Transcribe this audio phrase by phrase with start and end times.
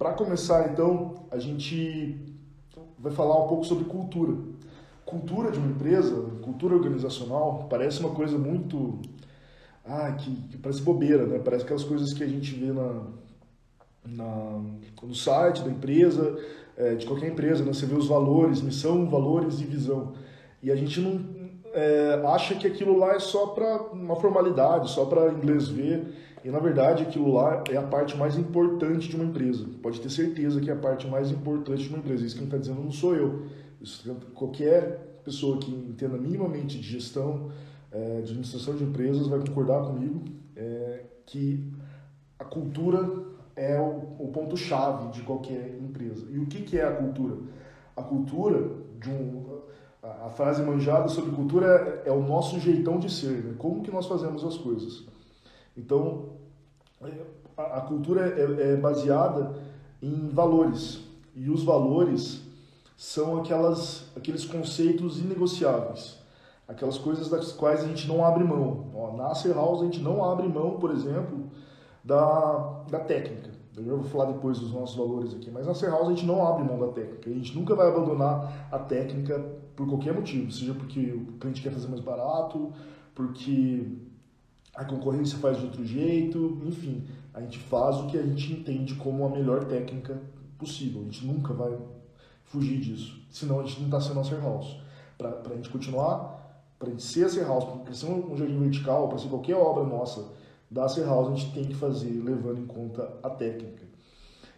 [0.00, 2.16] Para começar, então, a gente
[2.98, 4.34] vai falar um pouco sobre cultura.
[5.04, 8.98] Cultura de uma empresa, cultura organizacional, parece uma coisa muito.
[9.84, 11.38] Ah, que, que parece bobeira, né?
[11.38, 13.02] Parece aquelas coisas que a gente vê na,
[14.06, 14.62] na,
[15.02, 16.34] no site da empresa,
[16.78, 17.70] é, de qualquer empresa, né?
[17.70, 20.14] Você vê os valores, missão, valores e visão.
[20.62, 21.20] E a gente não
[21.74, 26.29] é, acha que aquilo lá é só para uma formalidade, só para inglês ver.
[26.44, 29.66] E na verdade aquilo lá é a parte mais importante de uma empresa.
[29.82, 32.24] Pode ter certeza que é a parte mais importante de uma empresa.
[32.24, 33.46] Isso quem está dizendo não sou eu.
[33.80, 37.50] Isso, qualquer pessoa que entenda minimamente de gestão,
[37.92, 40.24] é, de administração de empresas vai concordar comigo
[40.56, 41.72] é, que
[42.38, 43.08] a cultura
[43.56, 46.26] é o, o ponto-chave de qualquer empresa.
[46.30, 47.36] E o que, que é a cultura?
[47.96, 49.60] A cultura, de um,
[50.02, 53.54] a, a frase manjada sobre cultura é, é, o nosso jeitão de ser, né?
[53.58, 55.04] como que nós fazemos as coisas.
[55.76, 56.30] Então,
[57.56, 59.54] a, a cultura é, é baseada
[60.02, 61.00] em valores.
[61.34, 62.42] E os valores
[62.96, 66.18] são aquelas, aqueles conceitos inegociáveis,
[66.68, 68.90] aquelas coisas das quais a gente não abre mão.
[68.94, 71.50] Ó, na Acer House a gente não abre mão, por exemplo,
[72.04, 73.50] da, da técnica.
[73.76, 76.46] Eu vou falar depois dos nossos valores aqui, mas na Acer House a gente não
[76.46, 77.30] abre mão da técnica.
[77.30, 79.38] A gente nunca vai abandonar a técnica
[79.74, 82.70] por qualquer motivo, seja porque o cliente quer fazer mais barato,
[83.14, 83.86] porque
[84.80, 88.94] a concorrência faz de outro jeito, enfim, a gente faz o que a gente entende
[88.94, 90.18] como a melhor técnica
[90.58, 91.02] possível.
[91.02, 91.76] A gente nunca vai
[92.44, 94.78] fugir disso, senão a gente não está sendo a Acer House.
[95.18, 98.58] Para a gente continuar, para a gente ser a Acer House, para ser um jardim
[98.58, 100.32] vertical, para ser qualquer obra nossa
[100.70, 103.84] da Acer House, a gente tem que fazer levando em conta a técnica.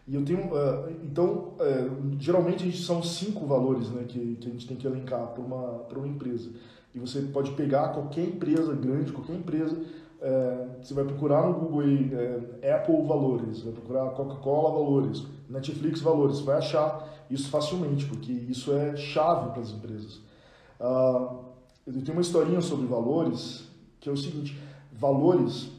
[0.06, 4.46] E eu tenho, uh, então, uh, geralmente a gente são cinco valores né, que, que
[4.46, 6.50] a gente tem que elencar para uma, uma empresa.
[6.94, 9.80] E você pode pegar qualquer empresa grande, qualquer empresa,
[10.22, 12.10] uh, você vai procurar no Google aí,
[12.74, 18.96] Apple valores, vai procurar Coca-Cola valores, Netflix valores, vai achar isso facilmente, porque isso é
[18.96, 20.16] chave para as empresas.
[20.80, 21.52] Uh,
[21.86, 23.68] eu tenho uma historinha sobre valores,
[24.00, 24.58] que é o seguinte,
[24.92, 25.70] valores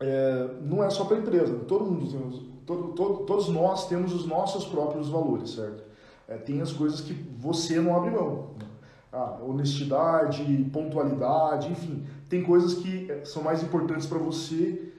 [0.00, 4.14] é, não é só para a empresa, todo mundo tem todo, todo, todos nós temos
[4.14, 5.84] os nossos próprios valores, certo?
[6.26, 8.54] É, tem as coisas que você não abre mão.
[8.58, 8.66] Né?
[9.12, 10.42] Ah, honestidade,
[10.72, 14.90] pontualidade, enfim, tem coisas que é, são mais importantes para você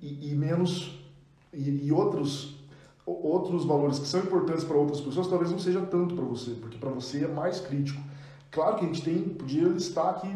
[0.00, 0.98] e, e menos
[1.52, 2.56] e, e, outros
[3.04, 6.78] outros valores que são importantes para outras pessoas talvez não seja tanto para você, porque
[6.78, 8.00] para você é mais crítico.
[8.50, 10.34] Claro que a gente tem podia listar aqui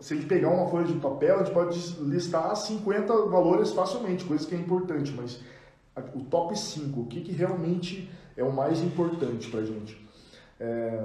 [0.00, 4.24] se a gente pegar uma folha de papel, a gente pode listar 50 valores facilmente,
[4.24, 5.40] coisas que é importante, mas
[6.14, 9.96] o top 5, o que, que realmente é o mais importante para gente.
[10.60, 11.04] É,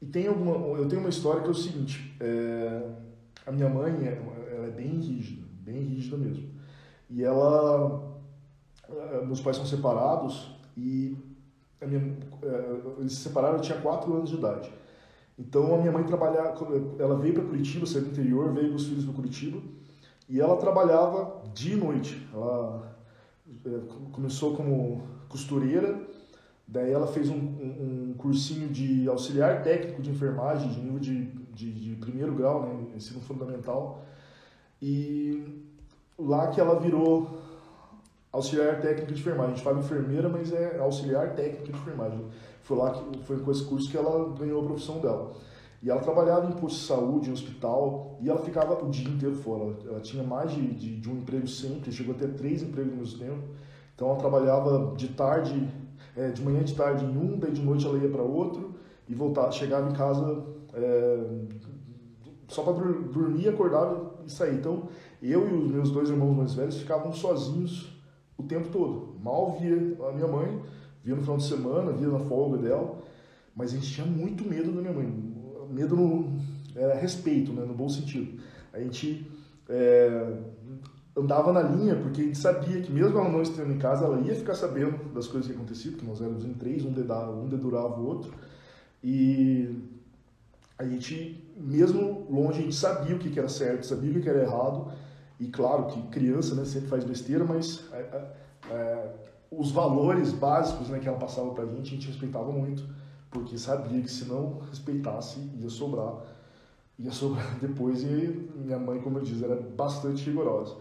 [0.00, 2.82] e tem alguma, eu tenho uma história que é o seguinte, é,
[3.46, 6.50] a minha mãe ela é bem rígida, bem rígida mesmo.
[7.08, 8.20] E ela,
[8.88, 11.16] é, meus pais são separados e
[11.82, 14.72] minha, é, eles se separaram, eu tinha 4 anos de idade.
[15.38, 16.54] Então a minha mãe trabalhava,
[16.98, 19.60] ela veio para Curitiba, saiu do interior, veio com os filhos para Curitiba
[20.28, 22.26] e ela trabalhava dia e noite.
[22.32, 22.96] Ela
[23.64, 23.80] é,
[24.12, 26.00] começou como costureira,
[26.66, 31.26] daí ela fez um, um, um, cursinho de auxiliar técnico de enfermagem, de nível de,
[31.54, 34.02] de, de, primeiro grau, né, ensino fundamental,
[34.82, 35.64] e
[36.18, 37.38] lá que ela virou
[38.32, 39.52] auxiliar técnico de enfermagem.
[39.52, 42.24] A gente fala enfermeira, mas é auxiliar técnico de enfermagem.
[42.62, 45.32] Foi lá que foi com esse curso que ela ganhou a profissão dela.
[45.82, 49.36] E ela trabalhava em posto de saúde, em hospital, e ela ficava o dia inteiro
[49.36, 49.76] fora.
[49.86, 52.98] Ela tinha mais de, de, de um emprego sempre, chegou a ter três empregos ao
[52.98, 53.48] mesmo tempo.
[53.94, 55.68] Então ela trabalhava de tarde,
[56.16, 58.74] é, de manhã de tarde em um, daí de noite ela ia para outro,
[59.08, 61.18] e voltava, chegava em casa é,
[62.48, 64.54] só para dormir, acordava e sair.
[64.54, 64.88] Então
[65.22, 67.92] eu e os meus dois irmãos mais velhos ficavam sozinhos
[68.36, 69.14] o tempo todo.
[69.22, 69.76] Mal via
[70.08, 70.60] a minha mãe,
[71.04, 72.98] via no final de semana, via na folga dela,
[73.54, 75.36] mas a gente tinha muito medo da minha mãe
[75.70, 76.38] medo no
[76.74, 78.40] é, respeito, né, no bom sentido.
[78.72, 79.30] A gente
[79.68, 80.32] é,
[81.16, 84.20] andava na linha porque a gente sabia que mesmo ela não estando em casa, ela
[84.20, 87.48] ia ficar sabendo das coisas que aconteciam, porque nós éramos em três, um, dedava, um
[87.48, 88.32] dedurava o outro.
[89.02, 89.74] E
[90.78, 94.42] a gente, mesmo longe, a gente sabia o que era certo, sabia o que era
[94.42, 94.92] errado.
[95.40, 98.32] E claro que criança né, sempre faz besteira, mas é,
[98.70, 99.12] é,
[99.50, 102.84] os valores básicos né, que ela passava pra gente, a gente respeitava muito
[103.30, 106.14] porque sabia que se não respeitasse ia sobrar,
[106.98, 110.76] ia sobrar depois e minha mãe, como eu disse, era bastante rigorosa.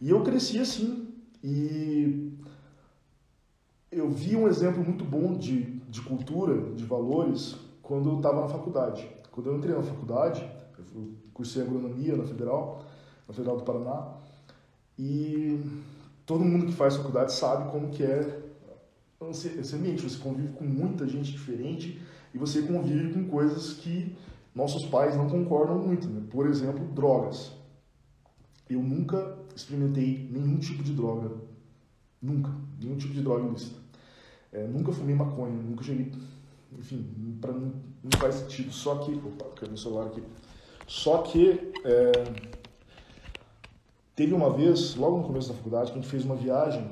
[0.00, 2.32] E eu cresci assim e
[3.90, 8.48] eu vi um exemplo muito bom de, de cultura, de valores, quando eu estava na
[8.48, 9.08] faculdade.
[9.30, 10.48] Quando eu entrei na faculdade,
[10.94, 12.84] eu cursei agronomia na Federal,
[13.28, 14.14] na Federal do Paraná,
[14.98, 15.62] e
[16.24, 18.42] todo mundo que faz faculdade sabe como que é
[19.30, 22.00] esse ambiente, você convive com muita gente diferente
[22.34, 24.14] e você convive com coisas que
[24.54, 26.06] nossos pais não concordam muito.
[26.08, 26.22] Né?
[26.30, 27.52] Por exemplo, drogas.
[28.68, 31.34] Eu nunca experimentei nenhum tipo de droga.
[32.20, 32.50] Nunca.
[32.80, 33.80] Nenhum tipo de droga ilícita.
[34.52, 36.12] É, nunca fumei maconha, nunca cheguei.
[36.78, 37.72] Enfim, para mim
[38.02, 38.70] não faz sentido.
[38.72, 39.14] Só que.
[39.14, 40.22] Opa, caiu meu celular aqui.
[40.86, 41.72] Só que.
[41.84, 42.12] É,
[44.14, 46.88] teve uma vez, logo no começo da faculdade, que a gente fez uma viagem.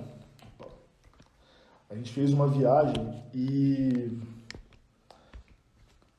[0.58, 0.72] Opa,
[1.90, 4.18] a gente fez uma viagem e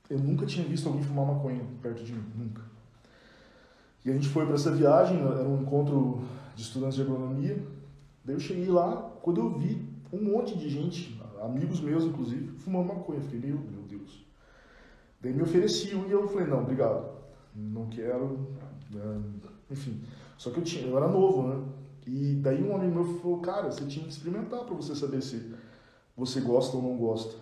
[0.09, 2.61] eu nunca tinha visto alguém fumar maconha perto de mim, nunca.
[4.05, 6.21] E a gente foi para essa viagem, era um encontro
[6.55, 7.61] de estudantes de agronomia.
[8.23, 12.87] Daí eu cheguei lá, quando eu vi um monte de gente, amigos meus inclusive, fumando
[12.87, 13.19] maconha.
[13.19, 14.25] Eu fiquei, meu, meu Deus.
[15.21, 17.09] Daí me ofereciam e eu falei, não, obrigado,
[17.55, 18.47] não quero,
[18.91, 19.21] né?
[19.71, 20.01] enfim.
[20.37, 21.65] Só que eu, tinha, eu era novo, né?
[22.05, 25.51] E daí um amigo meu falou, cara, você tinha que experimentar para você saber se
[26.15, 27.35] você gosta ou não gosta.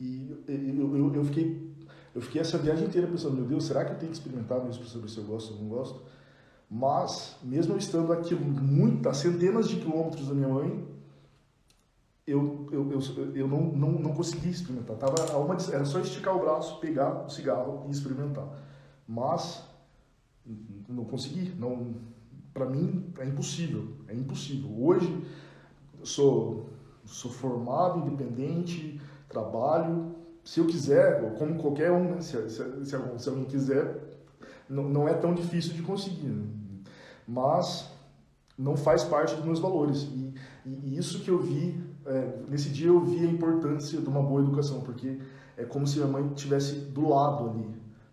[0.00, 1.71] E eu, eu, eu, fiquei,
[2.14, 4.82] eu fiquei essa viagem inteira pensando, meu Deus, será que eu tenho que experimentar mesmo
[4.82, 6.02] para saber se eu gosto ou não gosto?
[6.70, 10.86] Mas, mesmo estando aqui muitas, centenas de quilômetros da minha mãe,
[12.26, 13.00] eu, eu, eu,
[13.34, 14.96] eu não, não, não consegui experimentar.
[14.96, 18.46] Tava uma, era só esticar o braço, pegar o cigarro e experimentar.
[19.06, 19.62] Mas,
[20.88, 21.50] não consegui.
[21.58, 21.94] Não,
[22.54, 23.88] para mim, é impossível.
[24.08, 24.70] É impossível.
[24.82, 25.26] Hoje,
[26.02, 26.70] sou,
[27.04, 30.14] sou formado, independente, trabalho.
[30.44, 32.20] Se eu quiser, como qualquer um, né?
[32.20, 33.96] se, se, se, se alguém quiser,
[34.68, 36.26] não, não é tão difícil de conseguir.
[36.26, 36.44] Né?
[37.26, 37.90] Mas
[38.58, 40.02] não faz parte dos meus valores.
[40.02, 40.34] E,
[40.66, 44.40] e, isso que eu vi, é, nesse dia eu vi a importância de uma boa
[44.40, 45.18] educação, porque
[45.56, 47.68] é como se a mãe estivesse do lado ali,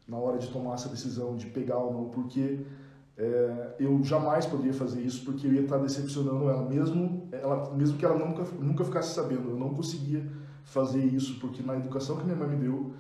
[0.08, 2.66] na hora de tomar essa decisão, de pegar ou não, porque
[3.18, 7.98] é, eu jamais poderia fazer isso, porque eu ia estar decepcionando ela, mesmo, ela, mesmo
[7.98, 10.26] que ela nunca, nunca ficasse sabendo, eu não conseguia
[10.64, 12.94] fazer isso, porque na educação que minha mãe me deu,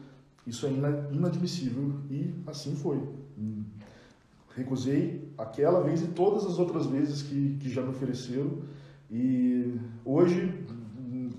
[0.46, 0.72] isso é
[1.12, 3.02] inadmissível e assim foi.
[4.56, 8.58] Recusei aquela vez e todas as outras vezes que, que já me ofereceram
[9.10, 10.66] e hoje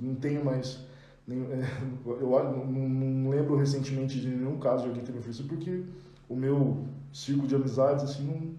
[0.01, 0.89] não tenho mais.
[1.31, 2.31] Eu
[2.67, 5.83] não, lembro recentemente de nenhum caso de alguém ter me oferecido, porque
[6.29, 8.55] o meu círculo de amizades assim não,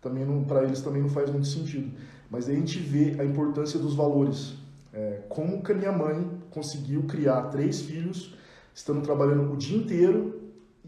[0.00, 1.90] também não para eles também não faz muito sentido.
[2.30, 4.54] Mas a gente vê a importância dos valores.
[4.92, 8.34] É, como que a minha mãe conseguiu criar três filhos,
[8.74, 10.38] estando trabalhando o dia inteiro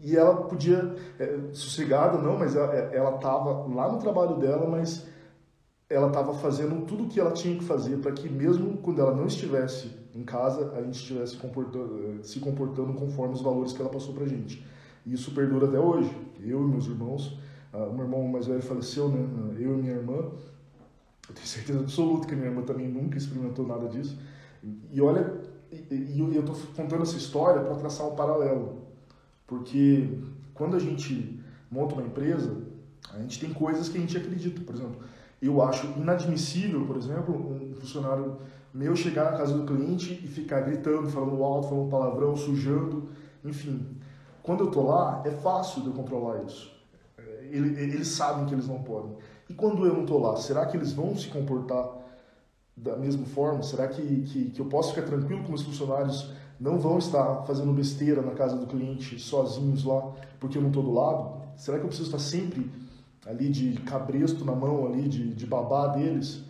[0.03, 5.05] e ela podia, é, sossegada não, mas ela estava lá no trabalho dela, mas
[5.87, 9.13] ela estava fazendo tudo o que ela tinha que fazer para que mesmo quando ela
[9.13, 13.89] não estivesse em casa, a gente estivesse comportando, se comportando conforme os valores que ela
[13.89, 14.65] passou para gente.
[15.05, 16.15] E isso perdura até hoje.
[16.39, 17.39] Eu e meus irmãos,
[17.73, 19.19] uh, o meu irmão mais velho faleceu, né?
[19.59, 20.15] Eu e minha irmã.
[21.29, 24.17] Eu tenho certeza absoluta que minha irmã também nunca experimentou nada disso.
[24.91, 25.40] E olha,
[25.71, 28.81] e, eu estou contando essa história para traçar um paralelo,
[29.47, 30.19] porque
[30.53, 31.39] quando a gente
[31.69, 32.57] monta uma empresa,
[33.13, 34.61] a gente tem coisas que a gente acredita.
[34.61, 34.97] Por exemplo,
[35.41, 38.37] eu acho inadmissível, por exemplo, um funcionário
[38.73, 43.09] meu chegar na casa do cliente e ficar gritando, falando alto, falando palavrão, sujando,
[43.43, 43.85] enfim.
[44.43, 46.71] Quando eu estou lá, é fácil de eu controlar isso.
[47.51, 49.17] Eles sabem que eles não podem.
[49.49, 52.00] E quando eu não estou lá, será que eles vão se comportar
[52.81, 53.61] da mesma forma?
[53.61, 57.71] Será que, que, que eu posso ficar tranquilo com os funcionários não vão estar fazendo
[57.71, 61.41] besteira na casa do cliente sozinhos lá porque eu não estou do lado?
[61.55, 62.69] Será que eu preciso estar sempre
[63.25, 66.43] ali de cabresto na mão, ali de, de babá deles?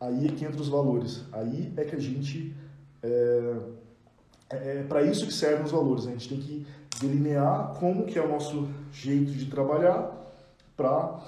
[0.00, 1.22] Aí é que entra os valores.
[1.32, 2.54] Aí é que a gente.
[3.02, 3.56] É,
[4.50, 6.06] é, é para isso que servem os valores.
[6.06, 6.66] A gente tem que
[7.00, 10.12] delinear como que é o nosso jeito de trabalhar
[10.76, 11.20] para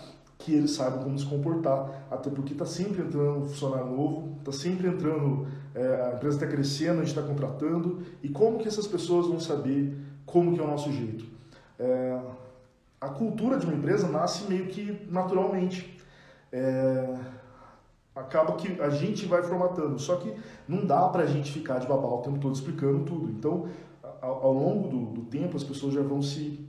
[0.44, 2.06] que eles saibam como se comportar.
[2.10, 6.46] Até porque está sempre entrando um funcionário novo, está sempre entrando, é, a empresa está
[6.46, 9.96] crescendo, a gente está contratando, e como que essas pessoas vão saber
[10.26, 11.24] como que é o nosso jeito?
[11.78, 12.20] É,
[13.00, 15.98] a cultura de uma empresa nasce meio que naturalmente.
[16.52, 17.16] É,
[18.14, 20.32] acaba que a gente vai formatando, só que
[20.68, 23.30] não dá para a gente ficar de babau o tempo todo explicando tudo.
[23.30, 23.66] Então,
[24.20, 26.68] ao, ao longo do, do, tempo, as pessoas já vão se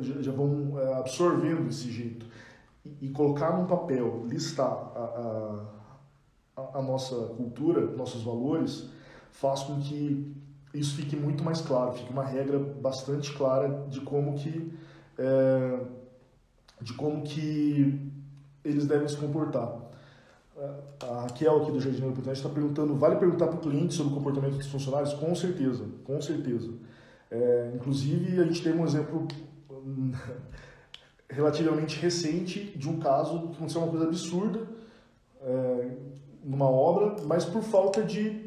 [0.00, 2.26] já, já vão é, absorvendo esse jeito
[2.84, 5.64] e, colocar num papel, listar a,
[6.56, 8.88] a, a, nossa cultura, nossos valores,
[9.32, 10.34] faz com que
[10.74, 14.72] isso fique muito mais claro, fique uma regra bastante clara de como que
[15.16, 15.80] é,
[16.80, 18.12] de como que
[18.64, 19.84] eles devem se comportar.
[21.00, 24.16] A Raquel aqui do Jardim Importante está perguntando, vale perguntar para o cliente sobre o
[24.16, 25.12] comportamento dos funcionários?
[25.14, 26.72] Com certeza, com certeza.
[27.30, 29.26] É, inclusive, a gente tem um exemplo
[31.28, 34.66] relativamente recente de um caso que aconteceu uma coisa absurda.
[35.42, 35.88] É,
[36.44, 38.44] numa obra, mas por falta de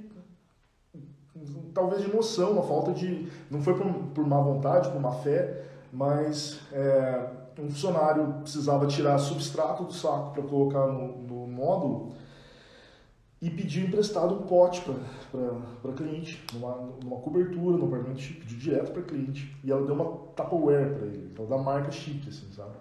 [1.73, 5.63] talvez de noção, uma falta de não foi por, por má vontade, por má fé,
[5.91, 7.27] mas é,
[7.59, 12.13] um funcionário precisava tirar substrato do saco para colocar no, no módulo
[13.41, 14.81] e pediu emprestado um pote
[15.81, 19.55] para cliente, numa, numa cobertura, no apartamento pediu direto para cliente.
[19.63, 22.75] E ela deu uma Tupperware para ele, então da marca chique, assim, sabe?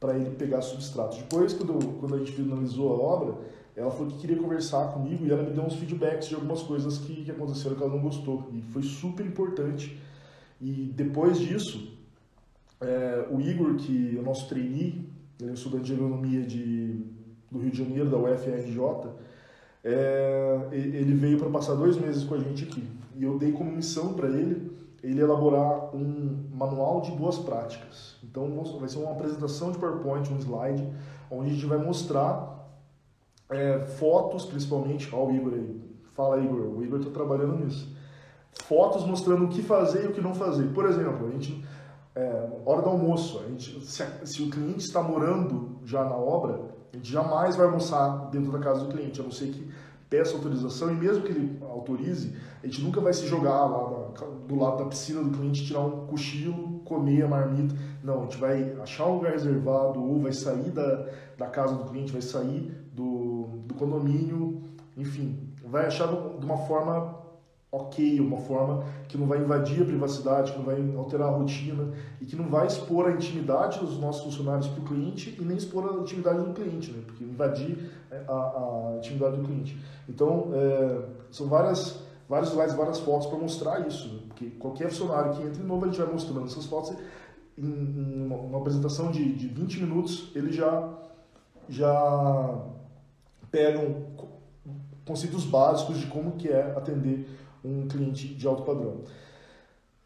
[0.00, 1.16] Para ele pegar substrato.
[1.16, 3.38] Depois, quando, quando a gente finalizou a obra,
[3.76, 6.98] ela falou que queria conversar comigo e ela me deu uns feedbacks de algumas coisas
[6.98, 8.48] que, que aconteceram que ela não gostou.
[8.52, 10.00] E foi super importante.
[10.60, 11.96] E depois disso,
[12.80, 15.08] é, o Igor, que é o nosso trainee,
[15.40, 17.04] ele é estudante de agronomia de,
[17.50, 18.78] do Rio de Janeiro, da UFRJ,
[19.88, 22.82] é, ele veio para passar dois meses com a gente aqui.
[23.14, 28.16] E eu dei como missão para ele ele elaborar um manual de boas práticas.
[28.24, 28.48] Então
[28.80, 30.84] vai ser uma apresentação de PowerPoint, um slide,
[31.30, 32.68] onde a gente vai mostrar
[33.48, 35.08] é, fotos, principalmente.
[35.14, 35.80] Olha o Igor aí.
[36.14, 36.60] Fala, Igor.
[36.60, 37.94] O Igor está trabalhando nisso.
[38.64, 40.72] Fotos mostrando o que fazer e o que não fazer.
[40.72, 41.64] Por exemplo, a gente,
[42.14, 46.74] é, hora do almoço, a gente, se, se o cliente está morando já na obra,
[46.92, 49.70] a gente jamais vai almoçar dentro da casa do cliente, a não ser que
[50.08, 54.12] peça autorização e mesmo que ele autorize, a gente nunca vai se jogar lá
[54.46, 57.74] do lado da piscina do cliente, tirar um cochilo, comer a marmita.
[58.02, 61.84] Não, a gente vai achar um lugar reservado ou vai sair da, da casa do
[61.84, 64.62] cliente, vai sair do, do condomínio,
[64.96, 67.25] enfim, vai achar de uma forma
[67.70, 71.92] ok, uma forma que não vai invadir a privacidade, que não vai alterar a rotina
[72.20, 75.56] e que não vai expor a intimidade dos nossos funcionários para o cliente e nem
[75.56, 77.02] expor a intimidade do cliente, né?
[77.04, 79.76] porque invadir é, a, a intimidade do cliente.
[80.08, 84.20] Então, é, são várias, vários slides, várias fotos para mostrar isso, né?
[84.28, 86.96] porque qualquer funcionário que entre novo, a gente vai mostrando essas fotos
[87.58, 90.88] em, em uma, uma, apresentação de, de 20 minutos, ele já,
[91.68, 92.58] já
[93.50, 94.06] pegam
[95.04, 97.26] conceitos básicos de como que é atender
[97.66, 99.02] um cliente de alto padrão.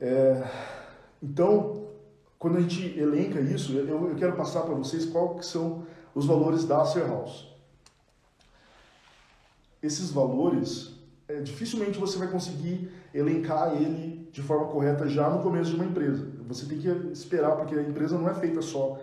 [0.01, 0.43] É,
[1.23, 1.89] então,
[2.39, 6.65] quando a gente elenca isso, eu, eu quero passar para vocês quais são os valores
[6.65, 7.49] da Acer House.
[9.83, 10.95] Esses valores,
[11.29, 15.85] é, dificilmente você vai conseguir elencar ele de forma correta já no começo de uma
[15.85, 16.29] empresa.
[16.47, 18.99] Você tem que esperar, porque a empresa não é feita só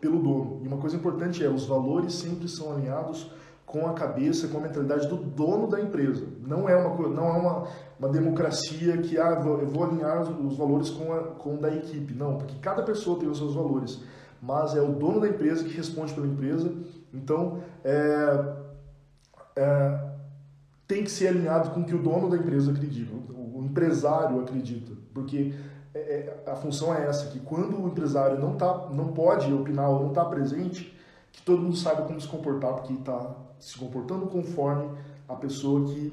[0.00, 0.60] pelo dono.
[0.64, 3.30] E uma coisa importante é, os valores sempre são alinhados
[3.70, 6.26] com a cabeça, com a mentalidade do dono da empresa.
[6.44, 7.68] Não é uma, não é uma,
[8.00, 12.12] uma democracia que ah, eu vou alinhar os valores com, a, com da equipe.
[12.12, 14.02] Não, porque cada pessoa tem os seus valores.
[14.42, 16.72] Mas é o dono da empresa que responde pela empresa.
[17.14, 18.54] Então, é,
[19.54, 20.00] é,
[20.88, 24.40] tem que ser alinhado com o que o dono da empresa acredita, o, o empresário
[24.40, 24.92] acredita.
[25.14, 25.54] Porque
[25.94, 29.90] é, é a função é essa, que quando o empresário não, tá, não pode opinar
[29.90, 30.92] ou não está presente,
[31.30, 34.90] que todo mundo saiba como se comportar, porque está se comportando conforme
[35.28, 36.12] a pessoa que,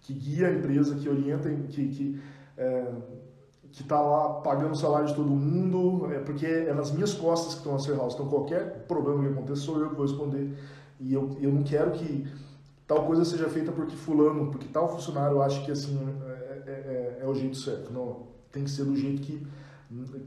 [0.00, 2.20] que guia a empresa, que orienta, que, que
[2.56, 2.86] é,
[3.72, 7.52] que está lá pagando o salário de todo mundo, é porque é nas minhas costas
[7.52, 8.14] que estão a ser house.
[8.14, 10.56] Então qualquer problema que aconteça sou eu que vou responder.
[10.98, 12.26] E eu, eu não quero que
[12.86, 17.18] tal coisa seja feita porque fulano, porque tal funcionário acha que assim é, é, é,
[17.22, 17.92] é o jeito certo.
[17.92, 19.46] Não, tem que ser do jeito que,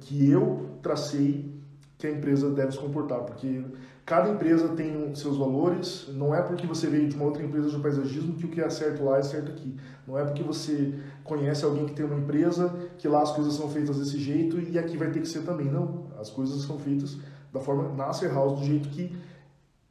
[0.02, 1.60] que eu tracei
[2.00, 3.62] que a empresa deve se comportar, porque
[4.06, 7.78] cada empresa tem seus valores, não é porque você veio de uma outra empresa de
[7.78, 9.76] paisagismo que o que é certo lá é certo aqui.
[10.08, 10.94] Não é porque você
[11.26, 14.80] conhece alguém que tem uma empresa que lá as coisas são feitas desse jeito e
[14.80, 15.68] aqui vai ter que ser também.
[15.68, 17.18] Não, as coisas são feitas
[17.52, 19.14] da forma Nasser House, do jeito que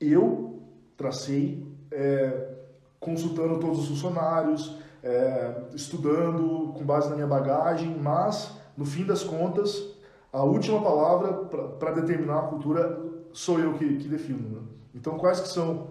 [0.00, 0.62] eu
[0.96, 2.54] tracei, é,
[2.98, 9.22] consultando todos os funcionários, é, estudando com base na minha bagagem, mas no fim das
[9.22, 9.97] contas
[10.32, 11.32] a última palavra
[11.78, 13.00] para determinar a cultura
[13.32, 14.48] sou eu que, que defino.
[14.48, 14.60] Né?
[14.94, 15.88] Então, quais que são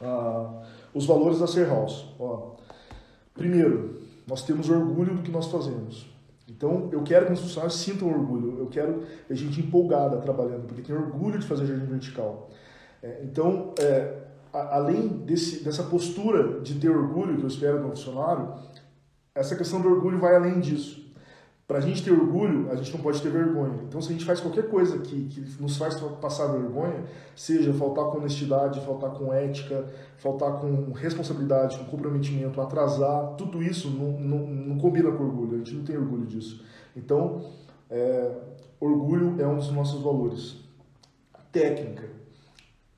[0.00, 0.62] ah,
[0.94, 2.06] os valores da Ser House?
[2.18, 2.52] Ó,
[3.34, 6.08] primeiro, nós temos orgulho do que nós fazemos.
[6.48, 8.58] Então, eu quero que os funcionários sintam orgulho.
[8.58, 12.50] Eu quero a gente empolgada trabalhando, porque tem orgulho de fazer jardim vertical.
[13.02, 14.18] É, então, é,
[14.52, 18.52] a, além desse, dessa postura de ter orgulho que eu espero do funcionário,
[19.34, 20.99] essa questão do orgulho vai além disso.
[21.70, 23.78] Para a gente ter orgulho, a gente não pode ter vergonha.
[23.88, 27.04] Então, se a gente faz qualquer coisa que, que nos faz passar vergonha,
[27.36, 29.86] seja faltar com honestidade, faltar com ética,
[30.16, 35.54] faltar com responsabilidade, com comprometimento, atrasar, tudo isso não, não, não combina com orgulho.
[35.54, 36.60] A gente não tem orgulho disso.
[36.96, 37.44] Então,
[37.88, 38.32] é,
[38.80, 40.56] orgulho é um dos nossos valores.
[41.52, 42.08] Técnica.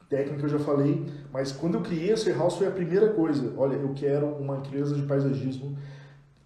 [0.09, 3.52] Técnica eu já falei, mas quando eu criei a Ser foi a primeira coisa.
[3.55, 5.76] Olha, eu quero uma empresa de paisagismo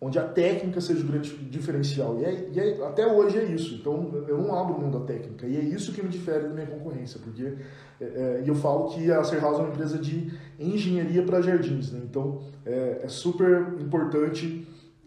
[0.00, 2.18] onde a técnica seja o grande diferencial.
[2.20, 3.74] E, é, e é, até hoje é isso.
[3.74, 5.46] Então eu não abro mão da técnica.
[5.46, 7.54] E é isso que me difere da minha concorrência, porque
[8.00, 11.92] é, é eu falo que a Ser House é uma empresa de engenharia para jardins.
[11.92, 12.00] Né?
[12.04, 14.66] Então é, é, super importante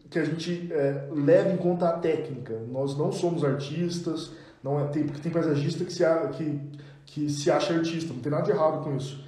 [0.10, 2.60] que a gente é, leve em conta a técnica.
[2.72, 4.32] Nós não somos artistas,
[4.64, 6.04] não é, tem, porque tem paisagista que se,
[6.36, 6.60] que,
[7.06, 9.28] que se acha artista, não tem nada de errado com isso.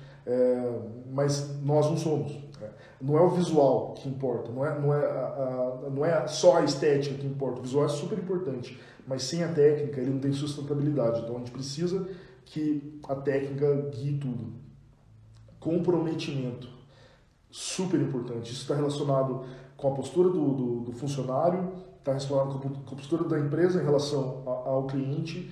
[1.12, 2.51] Mas nós não somos.
[3.02, 5.26] Não é o visual que importa, não é, não, é a,
[5.86, 7.60] a, não é só a estética que importa.
[7.60, 11.22] O visual é super importante, mas sem a técnica ele não tem sustentabilidade.
[11.22, 12.08] Então a gente precisa
[12.46, 14.54] que a técnica guie tudo.
[15.60, 16.68] Comprometimento,
[17.50, 18.52] super importante.
[18.52, 19.46] Isso está relacionado
[19.78, 23.86] com a postura do, do, do funcionário, está relacionado com a postura da empresa em
[23.86, 25.52] relação ao cliente,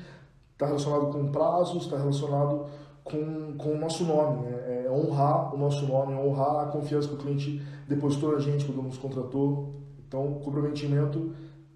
[0.53, 2.67] está relacionado com prazos, está relacionado
[3.03, 4.78] com, com o nosso nome, né?
[4.89, 8.65] É honrar o nosso nome, é honrar a confiança que o cliente depositou na gente
[8.65, 9.75] quando nos contratou.
[10.07, 11.33] Então, comprometimento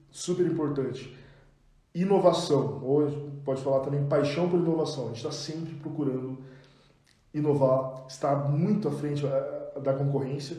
[0.09, 1.15] super importante.
[1.93, 3.07] Inovação, ou
[3.45, 5.05] pode falar também paixão por inovação.
[5.05, 6.39] A gente está sempre procurando
[7.33, 10.57] inovar, estar muito à frente eh, da concorrência.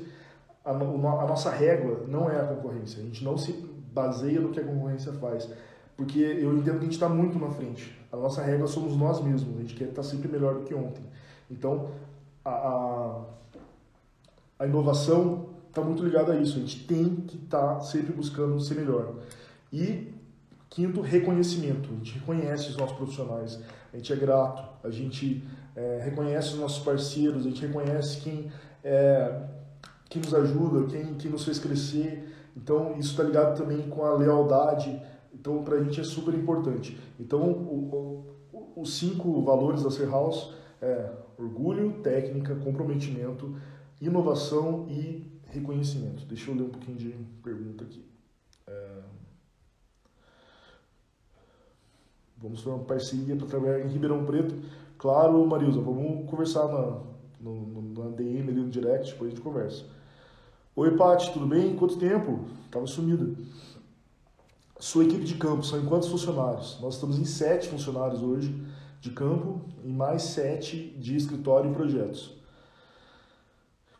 [0.64, 3.02] A, nossa régua não é a concorrência.
[3.02, 3.52] A gente não se
[3.92, 5.48] baseia no que a concorrência faz
[5.96, 7.96] porque eu entendo que a gente está muito na frente.
[8.10, 10.74] A nossa regra somos nós mesmos, a gente quer estar tá sempre melhor do que
[10.74, 11.04] ontem.
[11.50, 11.90] Então,
[12.44, 13.24] a,
[14.58, 18.60] a, inovação está muito ligada a isso, a gente tem que estar tá sempre buscando
[18.60, 19.14] ser melhor.
[19.72, 20.12] E,
[20.70, 21.88] quinto, reconhecimento.
[21.90, 23.60] A gente reconhece os nossos profissionais,
[23.92, 28.52] a gente é grato, a gente é, reconhece os nossos parceiros, a gente reconhece quem,
[28.82, 29.42] é,
[30.08, 32.32] quem nos ajuda, quem, quem nos fez crescer.
[32.56, 35.00] Então, isso está ligado também com a lealdade
[35.44, 36.98] então, para a gente é super importante.
[37.20, 43.56] Então, o, o, os cinco valores da Ser House é orgulho, técnica, comprometimento,
[44.00, 46.24] inovação e reconhecimento.
[46.26, 47.10] Deixa eu ler um pouquinho de
[47.42, 48.04] pergunta aqui.
[48.66, 49.00] É...
[52.38, 54.54] Vamos fazer uma parceria para trabalhar em Ribeirão Preto.
[54.98, 57.00] Claro, Marilza, vamos conversar na,
[57.40, 59.84] no, na DM ali no direct, depois a gente conversa.
[60.76, 61.76] Oi, Paty, tudo bem?
[61.76, 62.44] Quanto tempo?
[62.70, 63.32] Tava sumida.
[64.78, 66.78] Sua equipe de campo são em quantos funcionários?
[66.80, 68.54] Nós estamos em sete funcionários hoje
[69.04, 72.34] de campo e mais sete de escritório e projetos.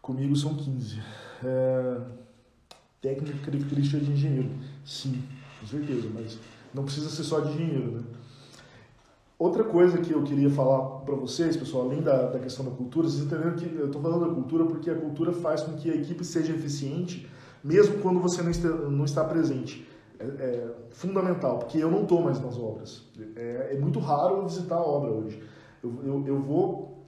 [0.01, 0.99] Comigo são 15.
[1.45, 2.01] É...
[3.03, 4.49] Técnica característica de engenheiro.
[4.83, 5.23] Sim,
[5.61, 6.39] com certeza, mas
[6.73, 8.03] não precisa ser só de engenheiro, né?
[9.39, 13.07] Outra coisa que eu queria falar para vocês, pessoal, além da, da questão da cultura,
[13.07, 15.95] vocês entenderam que eu estou falando da cultura porque a cultura faz com que a
[15.95, 17.29] equipe seja eficiente,
[17.63, 19.87] mesmo quando você não não está presente
[20.39, 23.03] é, é fundamental, porque eu não estou mais nas obras.
[23.37, 25.43] É, é, muito raro eu visitar a obra hoje.
[25.83, 27.05] Eu, eu, eu vou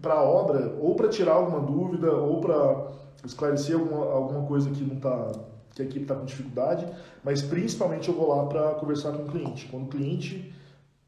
[0.00, 2.92] para a obra ou para tirar alguma dúvida ou para
[3.24, 5.32] esclarecer alguma, alguma coisa que não tá
[5.74, 6.86] que a equipe está com dificuldade,
[7.24, 9.66] mas principalmente eu vou lá para conversar com o cliente.
[9.68, 10.52] Quando o cliente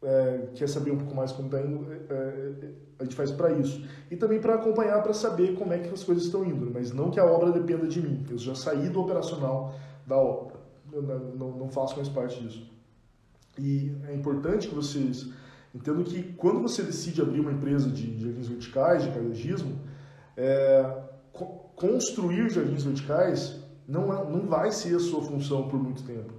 [0.02, 3.52] é, quer saber um pouco mais como está indo, é, é, a gente faz para
[3.52, 3.85] isso.
[4.11, 7.11] E também para acompanhar, para saber como é que as coisas estão indo, mas não
[7.11, 8.24] que a obra dependa de mim.
[8.30, 9.74] Eu já saí do operacional
[10.07, 10.63] da obra
[10.94, 12.70] eu não, não faço mais parte disso.
[13.59, 15.28] E é importante que vocês
[15.74, 19.78] entendam que quando você decide abrir uma empresa de jardins verticais, de paisagismo,
[20.37, 21.02] é,
[21.76, 26.33] construir jardins verticais não, é, não vai ser a sua função por muito tempo.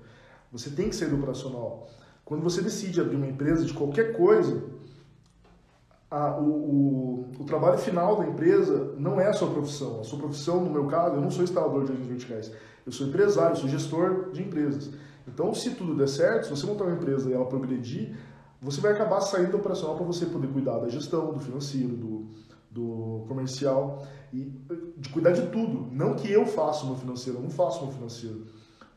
[0.51, 1.87] Você tem que ser do operacional.
[2.23, 4.63] Quando você decide abrir uma empresa de qualquer coisa,
[6.09, 9.99] a, o, o, o, trabalho final da empresa não é a sua profissão.
[9.99, 12.51] A sua profissão, no meu caso, eu não sou instalador de jardins verticais.
[12.85, 14.89] Eu sou empresário, eu sou gestor de empresas.
[15.27, 18.15] Então, se tudo der certo, se você montar uma empresa e ela progredir,
[18.61, 22.25] você vai acabar saindo do operacional para você poder cuidar da gestão, do financeiro, do,
[22.69, 24.51] do comercial e
[24.97, 25.87] de cuidar de tudo.
[25.91, 28.45] Não que eu faça o meu financeiro, eu não faço o meu financeiro.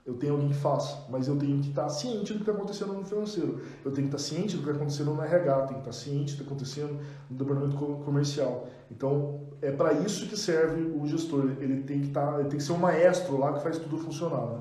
[0.09, 2.95] Eu tenho alguém que faça, mas eu tenho que estar ciente do que está acontecendo
[2.95, 3.61] no financeiro.
[3.85, 6.19] Eu tenho que estar ciente do que está acontecendo no RH, tenho que estar ciente
[6.19, 8.67] do que está acontecendo no departamento comercial.
[8.91, 11.51] Então, é para isso que serve o gestor.
[11.61, 14.47] Ele tem que estar, ele tem que ser um maestro lá que faz tudo funcionar.
[14.47, 14.61] Né?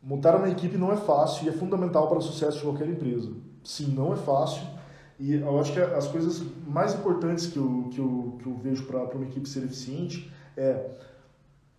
[0.00, 3.32] Montar uma equipe não é fácil e é fundamental para o sucesso de qualquer empresa.
[3.64, 4.62] Sim, não é fácil.
[5.18, 8.84] E eu acho que as coisas mais importantes que eu, que eu, que eu vejo
[8.84, 10.88] para uma equipe ser eficiente é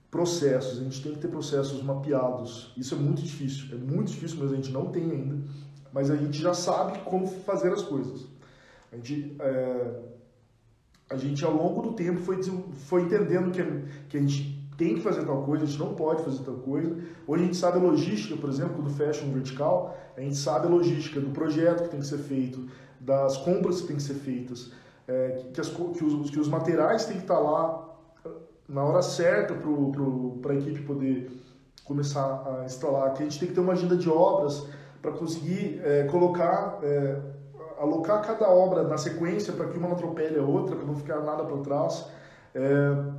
[0.10, 2.74] processos, a gente tem que ter processos mapeados.
[2.78, 5.44] Isso é muito difícil, é muito difícil, mas a gente não tem ainda.
[5.92, 8.26] Mas a gente já sabe como fazer as coisas.
[8.92, 10.00] A gente, é,
[11.10, 13.64] a gente ao longo do tempo foi, foi entendendo que,
[14.08, 16.96] que a gente tem que fazer tal coisa, a gente não pode fazer tal coisa.
[17.26, 20.70] Hoje a gente sabe a logística, por exemplo, do fashion vertical, a gente sabe a
[20.70, 22.68] logística do projeto que tem que ser feito,
[23.00, 24.72] das compras que tem que ser feitas,
[25.08, 27.87] é, que, as, que, os, que os materiais têm que estar lá
[28.68, 29.54] na hora certa
[30.42, 31.32] para a equipe poder
[31.86, 34.68] começar a instalar, que a gente tem que ter uma agenda de obras
[35.02, 37.18] para conseguir é, colocar, é,
[37.80, 41.22] alocar cada obra na sequência para que uma não atropele a outra, para não ficar
[41.22, 42.06] nada para trás.
[42.54, 43.18] É,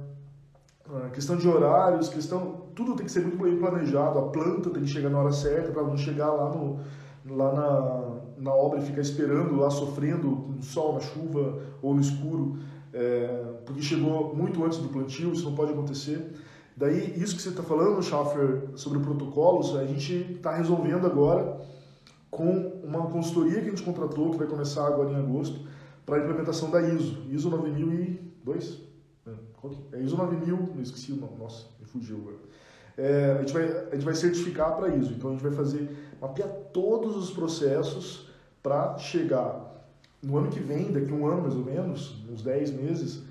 [1.13, 4.89] questão de horários, questão, tudo tem que ser muito bem planejado, a planta tem que
[4.89, 6.81] chegar na hora certa para não chegar lá, no,
[7.27, 12.01] lá na, na obra e ficar esperando lá, sofrendo no sol, na chuva ou no
[12.01, 12.59] escuro,
[12.93, 16.35] é, porque chegou muito antes do plantio, isso não pode acontecer.
[16.77, 21.61] Daí, isso que você está falando, Schaffer, sobre protocolos, a gente está resolvendo agora
[22.31, 25.67] com uma consultoria que a gente contratou, que vai começar agora em agosto,
[26.07, 28.81] para a implementação da ISO, ISO 9002.
[29.27, 32.37] É, é ISO 9000, não esqueci o nome, nossa, me fugiu agora.
[32.97, 35.91] É, a, gente vai, a gente vai certificar para ISO, então a gente vai fazer,
[36.21, 38.29] mapear todos os processos
[38.63, 39.68] para chegar
[40.23, 43.23] no ano que vem, daqui a um ano mais ou menos, uns 10 meses,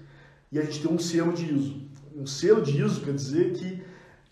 [0.52, 1.82] e a gente ter um selo de ISO.
[2.16, 3.84] Um selo de ISO quer dizer que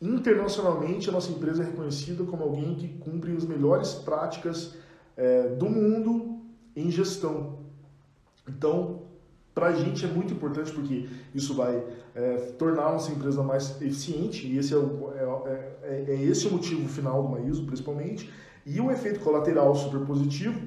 [0.01, 4.75] internacionalmente a nossa empresa é reconhecida como alguém que cumpre as melhores práticas
[5.17, 6.41] é, do mundo
[6.75, 7.59] em gestão.
[8.47, 9.01] Então,
[9.53, 11.81] para a gente é muito importante porque isso vai
[12.13, 16.47] é, tornar a nossa empresa mais eficiente e esse é, o, é, é, é esse
[16.47, 18.29] o motivo final uma ISO, principalmente.
[18.65, 20.59] E o efeito colateral super positivo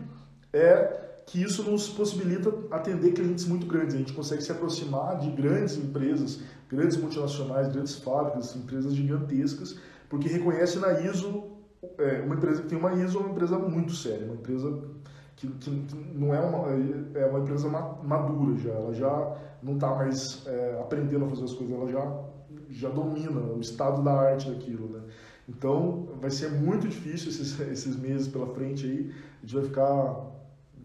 [0.52, 3.94] é que isso nos possibilita atender clientes muito grandes.
[3.94, 10.26] A gente consegue se aproximar de grandes empresas, grandes multinacionais, grandes fábricas, empresas gigantescas, porque
[10.26, 11.44] reconhece na ISO,
[11.98, 14.82] é, uma empresa que tem uma ISO é uma empresa muito séria, uma empresa
[15.36, 15.70] que, que,
[16.14, 16.68] não é uma,
[17.14, 21.52] é uma empresa madura já, ela já não está mais é, aprendendo a fazer as
[21.52, 22.24] coisas, ela já,
[22.70, 25.00] já domina o estado da arte daquilo, né?
[25.46, 30.27] Então, vai ser muito difícil esses, esses meses pela frente aí, a gente vai ficar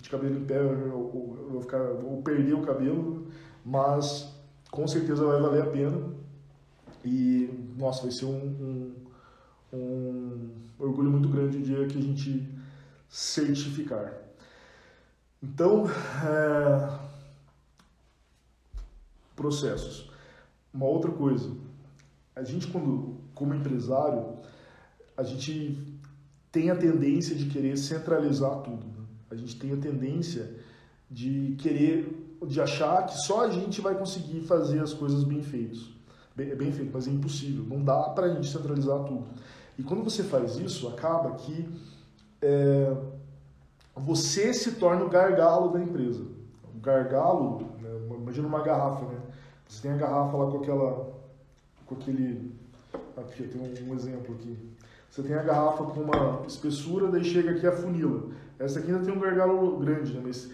[0.04, 3.28] de cabelo em pé, vou, ficar, vou perder o cabelo,
[3.66, 4.30] mas
[4.70, 6.12] com certeza vai valer a pena.
[7.06, 8.94] E, nossa, vai ser um,
[9.72, 12.50] um, um orgulho muito grande o dia que a gente
[13.08, 14.14] certificar.
[15.42, 17.00] Então, é,
[19.38, 20.12] processos.
[20.74, 21.50] Uma outra coisa,
[22.36, 24.38] a gente quando, como empresário,
[25.16, 25.98] a gente
[26.52, 28.93] tem a tendência de querer centralizar tudo.
[29.34, 30.50] A gente tem a tendência
[31.10, 35.92] de querer, de achar que só a gente vai conseguir fazer as coisas bem feitas.
[36.36, 37.64] Bem, bem feito, mas é impossível.
[37.66, 39.26] Não dá para a gente centralizar tudo.
[39.78, 41.70] E quando você faz isso, acaba que
[42.42, 42.96] é,
[43.96, 46.24] você se torna o gargalo da empresa.
[46.76, 49.20] O gargalo, né, imagina uma garrafa, né?
[49.68, 51.14] Você tem a garrafa lá com aquela,
[51.86, 52.52] com aquele,
[53.18, 54.58] aqui tem um, um exemplo aqui.
[55.10, 58.32] Você tem a garrafa com uma espessura, daí chega aqui a funila.
[58.60, 60.22] Essa aqui ainda tem um gargalo grande, né?
[60.24, 60.52] mas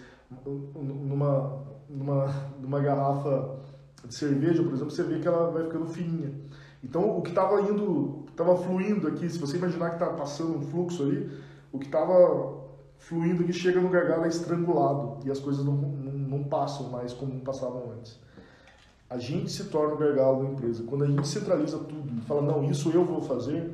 [0.74, 3.56] numa, numa, numa garrafa
[4.04, 6.32] de cerveja, por exemplo, você vê que ela vai ficando fininha.
[6.82, 10.62] Então, o que estava indo, estava fluindo aqui, se você imaginar que está passando um
[10.62, 11.30] fluxo ali,
[11.72, 12.58] o que estava
[12.98, 17.12] fluindo aqui chega no gargalo é estrangulado e as coisas não, não, não passam mais
[17.12, 18.18] como passavam antes.
[19.08, 20.84] A gente se torna o gargalo da empresa.
[20.84, 23.72] Quando a gente centraliza tudo e fala, não, isso eu vou fazer,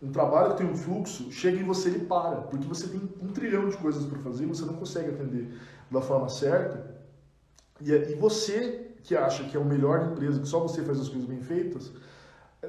[0.00, 3.28] um trabalho que tem um fluxo, chega em você e para, porque você tem um
[3.28, 5.52] trilhão de coisas para fazer e você não consegue atender
[5.90, 6.96] da forma certa.
[7.80, 11.08] E, e você que acha que é o melhor empresa, que só você faz as
[11.08, 11.90] coisas bem feitas,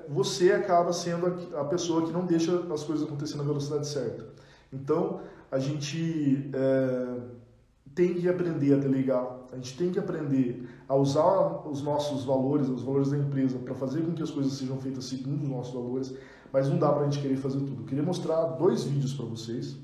[0.07, 4.25] você acaba sendo a, a pessoa que não deixa as coisas acontecer na velocidade certa.
[4.71, 7.17] Então, a gente é,
[7.95, 12.69] tem que aprender a delegar, a gente tem que aprender a usar os nossos valores,
[12.69, 15.73] os valores da empresa, para fazer com que as coisas sejam feitas segundo os nossos
[15.73, 16.15] valores
[16.51, 17.83] mas não dá para a gente querer fazer tudo.
[17.83, 19.77] Eu queria mostrar dois vídeos para vocês.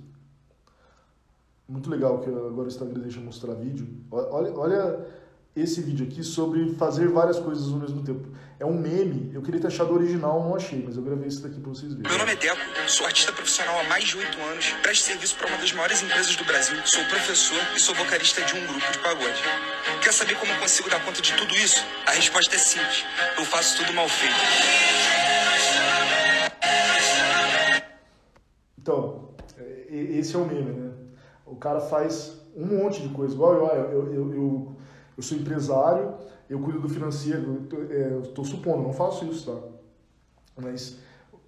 [1.67, 3.87] Muito legal que agora o Instagram deixa mostrar vídeo.
[4.11, 5.05] Olha, olha
[5.55, 8.27] esse vídeo aqui sobre fazer várias coisas ao mesmo tempo.
[8.59, 11.59] É um meme, eu queria ter achado original, não achei, mas eu gravei isso daqui
[11.59, 12.09] para vocês verem.
[12.09, 15.47] Meu nome é Deco, sou artista profissional há mais de oito anos, presto serviço para
[15.47, 18.99] uma das maiores empresas do Brasil, sou professor e sou vocalista de um grupo de
[18.99, 19.43] pagode.
[20.03, 21.83] Quer saber como consigo dar conta de tudo isso?
[22.05, 23.05] A resposta é simples,
[23.37, 25.14] eu faço tudo mal feito.
[28.85, 29.29] Então,
[29.89, 30.91] esse é o meme, né?
[31.43, 33.33] O cara faz um monte de coisa.
[33.33, 34.75] Igual eu, eu, eu, eu,
[35.17, 36.13] eu sou empresário,
[36.47, 37.63] eu cuido do financeiro,
[38.23, 39.59] estou é, supondo, não faço isso, tá?
[40.61, 40.99] Mas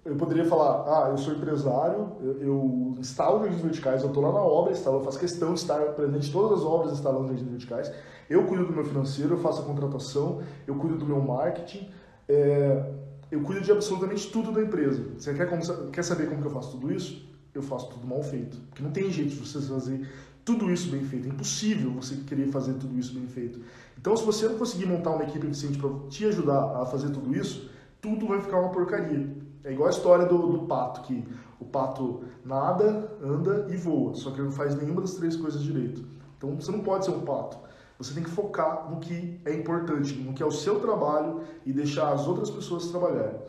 [0.04, 4.32] eu poderia falar, ah, eu sou empresário, eu, eu instalo jardins verticais, eu estou lá
[4.32, 7.48] na obra, instalo, eu faço questão de estar presente em todas as obras instalando jardins
[7.48, 7.92] verticais,
[8.28, 11.88] eu cuido do meu financeiro, eu faço a contratação, eu cuido do meu marketing,
[12.28, 12.82] é,
[13.30, 15.04] eu cuido de absolutamente tudo da empresa.
[15.16, 17.28] Você quer, como, quer saber como que eu faço tudo isso?
[17.54, 18.56] Eu faço tudo mal feito.
[18.68, 20.08] Porque não tem jeito de você fazer
[20.44, 21.26] tudo isso bem feito.
[21.26, 23.60] É impossível você querer fazer tudo isso bem feito.
[23.98, 27.36] Então, se você não conseguir montar uma equipe eficiente para te ajudar a fazer tudo
[27.36, 29.36] isso, tudo vai ficar uma porcaria.
[29.64, 31.22] É igual a história do, do pato, que
[31.60, 35.62] o pato nada, anda e voa, só que ele não faz nenhuma das três coisas
[35.62, 36.02] direito.
[36.38, 37.58] Então, você não pode ser um pato.
[37.98, 41.72] Você tem que focar no que é importante, no que é o seu trabalho e
[41.72, 43.40] deixar as outras pessoas trabalharem.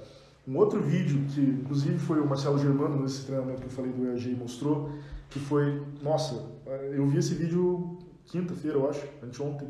[0.48, 4.08] Um outro vídeo, que inclusive foi o Marcelo Germano, nesse treinamento que eu falei do
[4.08, 4.90] EAG, mostrou,
[5.30, 6.44] que foi, nossa,
[6.92, 9.68] eu vi esse vídeo quinta-feira, eu acho, anteontem,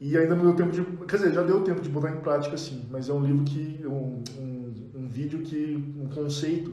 [0.00, 2.56] e ainda não deu tempo de, quer dizer, já deu tempo de botar em prática
[2.56, 6.72] sim, mas é um livro que, um, um, um vídeo que, um conceito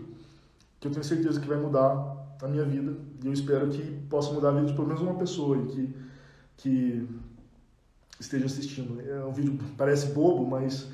[0.79, 4.33] que eu tenho certeza que vai mudar a minha vida, e eu espero que possa
[4.33, 5.95] mudar a vida de pelo menos uma pessoa, e que
[6.57, 7.07] que
[8.19, 9.01] esteja assistindo.
[9.01, 10.89] É um vídeo parece bobo, mas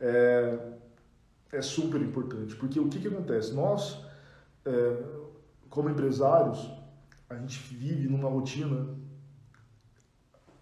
[0.00, 0.58] é,
[1.52, 3.52] é super importante, porque o que, que acontece?
[3.52, 4.04] Nós,
[4.64, 5.02] é,
[5.68, 6.70] como empresários,
[7.28, 8.88] a gente vive numa rotina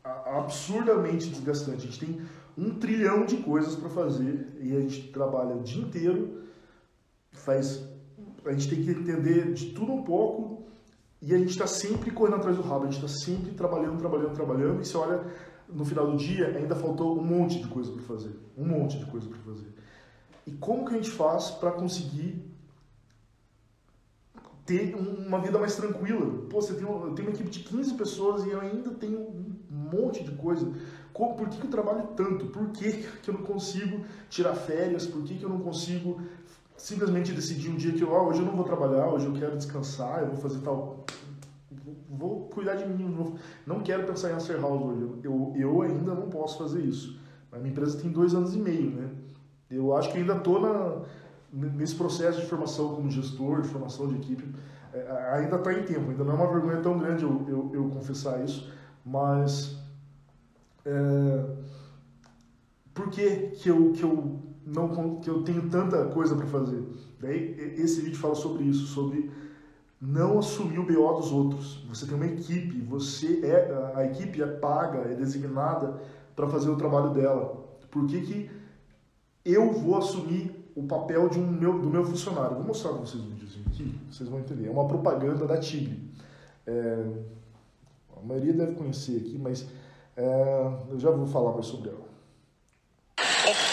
[0.04, 1.86] absurdamente desgastante.
[1.86, 2.22] A gente tem
[2.56, 6.42] um trilhão de coisas para fazer e a gente trabalha o dia inteiro,
[7.32, 7.84] faz,
[8.44, 10.59] a gente tem que entender de tudo um pouco
[11.22, 14.34] e a gente está sempre correndo atrás do rabo, a gente está sempre trabalhando, trabalhando,
[14.34, 15.26] trabalhando, e você olha
[15.68, 18.34] no final do dia, ainda faltou um monte de coisa para fazer.
[18.56, 19.68] Um monte de coisa para fazer.
[20.46, 22.42] E como que a gente faz para conseguir
[24.64, 26.46] ter uma vida mais tranquila?
[26.48, 29.18] Pô, você tem, uma, eu tenho uma equipe de 15 pessoas e eu ainda tenho
[29.18, 30.72] um monte de coisa.
[31.12, 32.46] por que, que eu trabalho tanto?
[32.46, 35.06] Por que, que eu não consigo tirar férias?
[35.06, 36.20] Por que, que eu não consigo
[36.80, 40.22] simplesmente decidir um dia que oh, hoje eu não vou trabalhar, hoje eu quero descansar,
[40.22, 41.04] eu vou fazer tal.
[42.08, 43.34] Vou cuidar de mim, não,
[43.66, 45.20] não quero pensar em Acer House hoje.
[45.22, 47.18] Eu, eu ainda não posso fazer isso.
[47.52, 49.10] A minha empresa tem dois anos e meio, né?
[49.70, 51.06] Eu acho que ainda estou
[51.52, 54.52] nesse processo de formação como gestor, de formação de equipe.
[54.92, 57.90] É, ainda está em tempo, ainda não é uma vergonha tão grande eu, eu, eu
[57.90, 58.72] confessar isso,
[59.04, 59.76] mas.
[60.84, 61.44] É,
[62.92, 66.82] por que, que, eu, que eu não que eu tenho tanta coisa para fazer.
[67.20, 69.30] Daí esse vídeo fala sobre isso, sobre
[70.00, 71.84] não assumir o BO dos outros.
[71.88, 76.00] Você tem uma equipe, você é a equipe é paga, é designada
[76.34, 77.68] para fazer o trabalho dela.
[77.90, 78.50] Por que, que
[79.44, 82.56] eu vou assumir o papel de um meu, do meu funcionário?
[82.56, 84.68] Vou mostrar para vocês um videozinho aqui, vocês vão entender.
[84.68, 86.10] É uma propaganda da Tigre.
[86.66, 87.06] É,
[88.16, 89.66] a maioria deve conhecer aqui, mas
[90.16, 92.09] é, eu já vou falar mais sobre ela.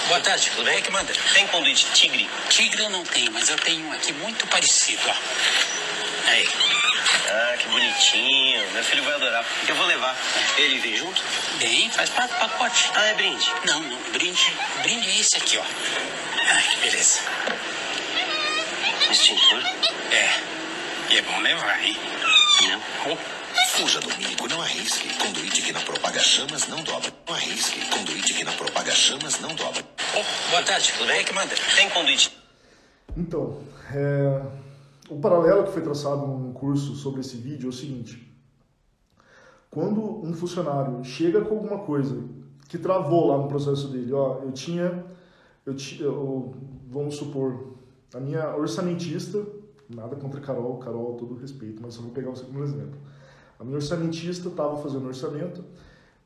[0.07, 0.81] Boa tarde, tudo bem?
[0.81, 1.13] que manda?
[1.33, 2.29] Tem conduíte tigre?
[2.49, 5.15] Tigre eu não tenho, mas eu tenho um aqui muito parecido, ó.
[6.29, 6.47] Aí.
[7.29, 8.71] Ah, que bonitinho.
[8.71, 9.45] Meu filho vai adorar.
[9.67, 10.15] Eu vou levar.
[10.57, 11.21] Ele vem junto?
[11.57, 12.89] Vem, faz parte do pacote.
[12.95, 13.51] Ah, é brinde?
[13.65, 13.97] Não, não.
[14.13, 15.63] Brinde, brinde é esse aqui, ó.
[16.51, 17.19] Ai, que beleza.
[19.11, 19.61] Extintor?
[20.11, 20.39] É.
[21.09, 21.97] E é bom levar, hein?
[22.61, 22.81] Não.
[23.11, 23.17] Oh.
[23.77, 25.07] Fuja do mico, não arrisque.
[25.19, 27.13] Conduíte que não propaga chamas não dobra.
[27.27, 27.79] Não arrisque.
[27.91, 29.85] Conduíte que não propaga chamas não dobra.
[30.15, 31.23] Oh, boa tarde, tudo bem?
[31.23, 31.53] que manda?
[31.75, 32.35] Tem conduíte.
[33.15, 33.59] Então,
[33.93, 34.41] é...
[35.07, 38.35] o paralelo que foi traçado num curso sobre esse vídeo é o seguinte.
[39.69, 42.23] Quando um funcionário chega com alguma coisa
[42.67, 45.05] que travou lá no processo dele, ó, eu tinha,
[45.63, 46.55] eu, eu
[46.89, 47.75] vamos supor,
[48.11, 49.45] a minha orçamentista,
[49.87, 52.99] nada contra a Carol, Carol, todo respeito, mas só vou pegar você como exemplo
[53.59, 55.63] a minha orçamentista estava fazendo orçamento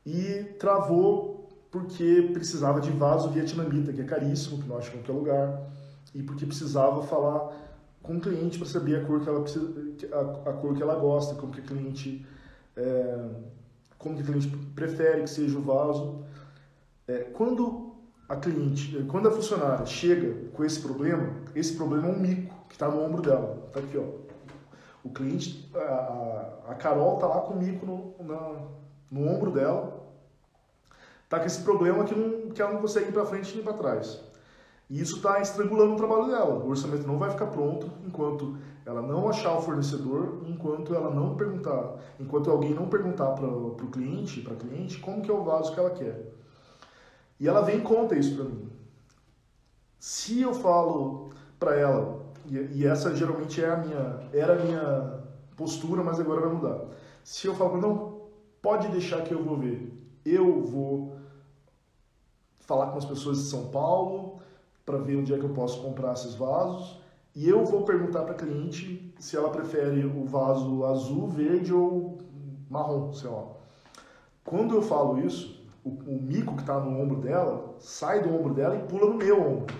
[0.04, 5.12] e travou porque precisava de vaso vietnamita, que é caríssimo, que não acha em qualquer
[5.12, 5.70] lugar,
[6.14, 7.50] e porque precisava falar
[8.02, 9.72] com o cliente para saber a cor que ela precisa,
[10.12, 12.26] a, a, cor que ela gosta, como que a cliente
[12.76, 13.28] é,
[13.96, 16.24] como que cliente prefere que seja o vaso.
[17.06, 17.94] É, quando
[18.28, 22.74] a cliente, quando a funcionária chega com esse problema, esse problema é um mico que
[22.74, 24.21] está no ombro dela, tá aqui ó.
[25.04, 28.56] O cliente, a, a Carol tá lá comigo no, na,
[29.10, 30.00] no ombro dela,
[31.28, 33.72] tá com esse problema que, não, que ela não consegue ir para frente nem para
[33.72, 34.20] trás.
[34.88, 36.62] E isso está estrangulando o trabalho dela.
[36.62, 41.34] O orçamento não vai ficar pronto enquanto ela não achar o fornecedor, enquanto ela não
[41.34, 45.72] perguntar, enquanto alguém não perguntar para o cliente, para cliente, como que é o vaso
[45.72, 46.32] que ela quer.
[47.40, 48.70] E ela vem e conta isso para mim.
[49.98, 55.20] Se eu falo para ela, e, e, essa geralmente é a minha, era a minha
[55.56, 56.84] postura, mas agora vai mudar.
[57.22, 58.22] Se eu falo, não,
[58.60, 59.92] pode deixar que eu vou ver.
[60.24, 61.16] Eu vou
[62.60, 64.38] falar com as pessoas de São Paulo
[64.84, 67.00] para ver onde é que eu posso comprar esses vasos.
[67.34, 72.18] E eu vou perguntar para a cliente se ela prefere o vaso azul, verde ou
[72.68, 73.46] marrom, sei lá.
[74.44, 78.52] Quando eu falo isso, o, o mico que está no ombro dela sai do ombro
[78.52, 79.74] dela e pula no meu ombro.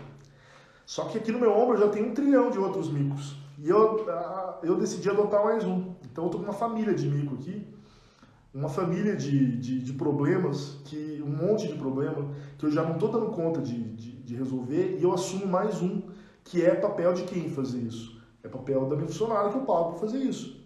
[0.92, 3.34] Só que aqui no meu ombro já tem um trilhão de outros micos.
[3.58, 4.04] E eu,
[4.62, 5.94] eu decidi adotar mais um.
[6.04, 7.66] Então eu tô com uma família de mico aqui.
[8.52, 12.28] uma família de, de, de, problemas, que um monte de problema,
[12.58, 15.80] que eu já não estou dando conta de, de, de, resolver e eu assumo mais
[15.80, 16.02] um,
[16.44, 18.20] que é papel de quem fazer isso?
[18.44, 20.60] É papel da minha funcionária que eu pago para fazer isso.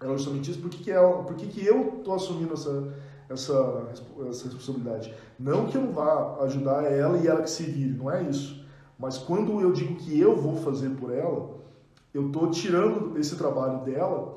[0.00, 0.60] É justamente isso.
[0.60, 2.94] Por que, que, é, por que, que eu estou assumindo essa,
[3.28, 3.88] essa,
[4.26, 5.14] essa responsabilidade?
[5.38, 8.63] Não que eu não vá ajudar ela e ela que se vire, não é isso.
[8.98, 11.50] Mas quando eu digo que eu vou fazer por ela,
[12.12, 14.34] eu estou tirando esse trabalho dela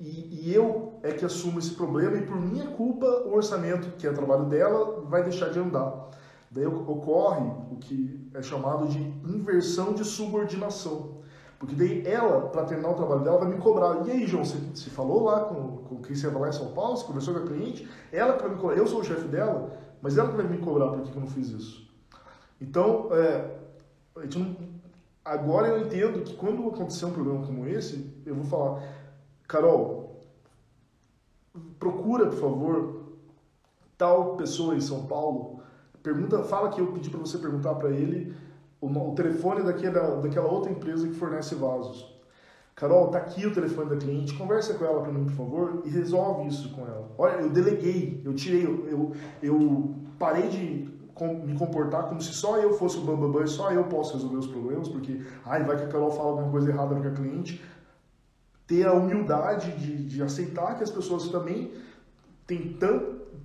[0.00, 4.06] e, e, eu é que assumo esse problema e por minha culpa o orçamento, que
[4.06, 6.08] é trabalho dela, vai deixar de andar.
[6.50, 11.20] Daí ocorre o que é chamado de inversão de subordinação.
[11.60, 14.06] Porque daí ela, para terminar o trabalho dela, vai me cobrar.
[14.06, 16.72] E aí, João, você, você falou lá com, com quem você vai lá em São
[16.72, 18.76] Paulo, você conversou com a cliente, ela que vai me cobrar.
[18.76, 19.70] Eu sou o chefe dela,
[20.00, 21.86] mas ela que vai me cobrar por que eu não fiz isso.
[22.58, 23.59] Então, é,
[24.20, 24.56] a gente não,
[25.24, 28.82] agora eu entendo que quando acontecer um problema como esse, eu vou falar,
[29.48, 30.20] Carol,
[31.78, 33.00] procura, por favor,
[33.96, 35.60] tal pessoa em São Paulo,
[36.02, 38.34] pergunta, fala que eu pedi para você perguntar para ele
[38.80, 42.18] o, o telefone daquela, daquela outra empresa que fornece vasos.
[42.74, 45.90] Carol, tá aqui o telefone da cliente, conversa com ela para mim, por favor, e
[45.90, 47.10] resolve isso com ela.
[47.18, 52.58] Olha, eu deleguei, eu tirei, eu, eu, eu parei de me comportar como se só
[52.58, 55.84] eu fosse o bambambam e só eu posso resolver os problemas, porque ai, vai que
[55.84, 57.62] a Carol fala alguma coisa errada com a cliente.
[58.66, 61.72] Ter a humildade de, de aceitar que as pessoas também
[62.46, 62.76] têm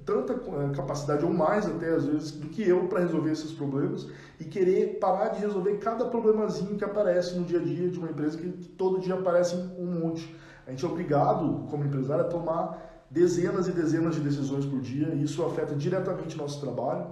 [0.06, 4.08] tanta eh, capacidade ou mais até às vezes do que eu para resolver esses problemas
[4.40, 8.10] e querer parar de resolver cada problemazinho que aparece no dia a dia de uma
[8.10, 10.36] empresa que todo dia aparece um monte.
[10.68, 15.10] A gente é obrigado, como empresário, a tomar dezenas e dezenas de decisões por dia
[15.10, 17.08] e isso afeta diretamente nosso trabalho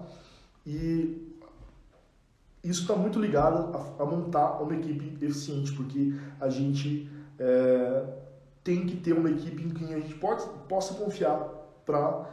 [0.65, 1.33] e
[2.63, 8.05] isso está muito ligado a, a, montar uma equipe eficiente, porque a gente é,
[8.63, 11.37] tem que ter uma equipe em quem a gente pode, possa confiar
[11.85, 12.29] para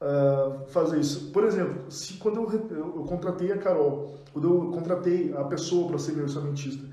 [0.00, 1.32] uh, fazer isso.
[1.32, 5.88] Por exemplo, se quando eu, eu, eu, contratei a Carol, quando eu contratei a pessoa
[5.88, 6.86] para ser meu orçamentista,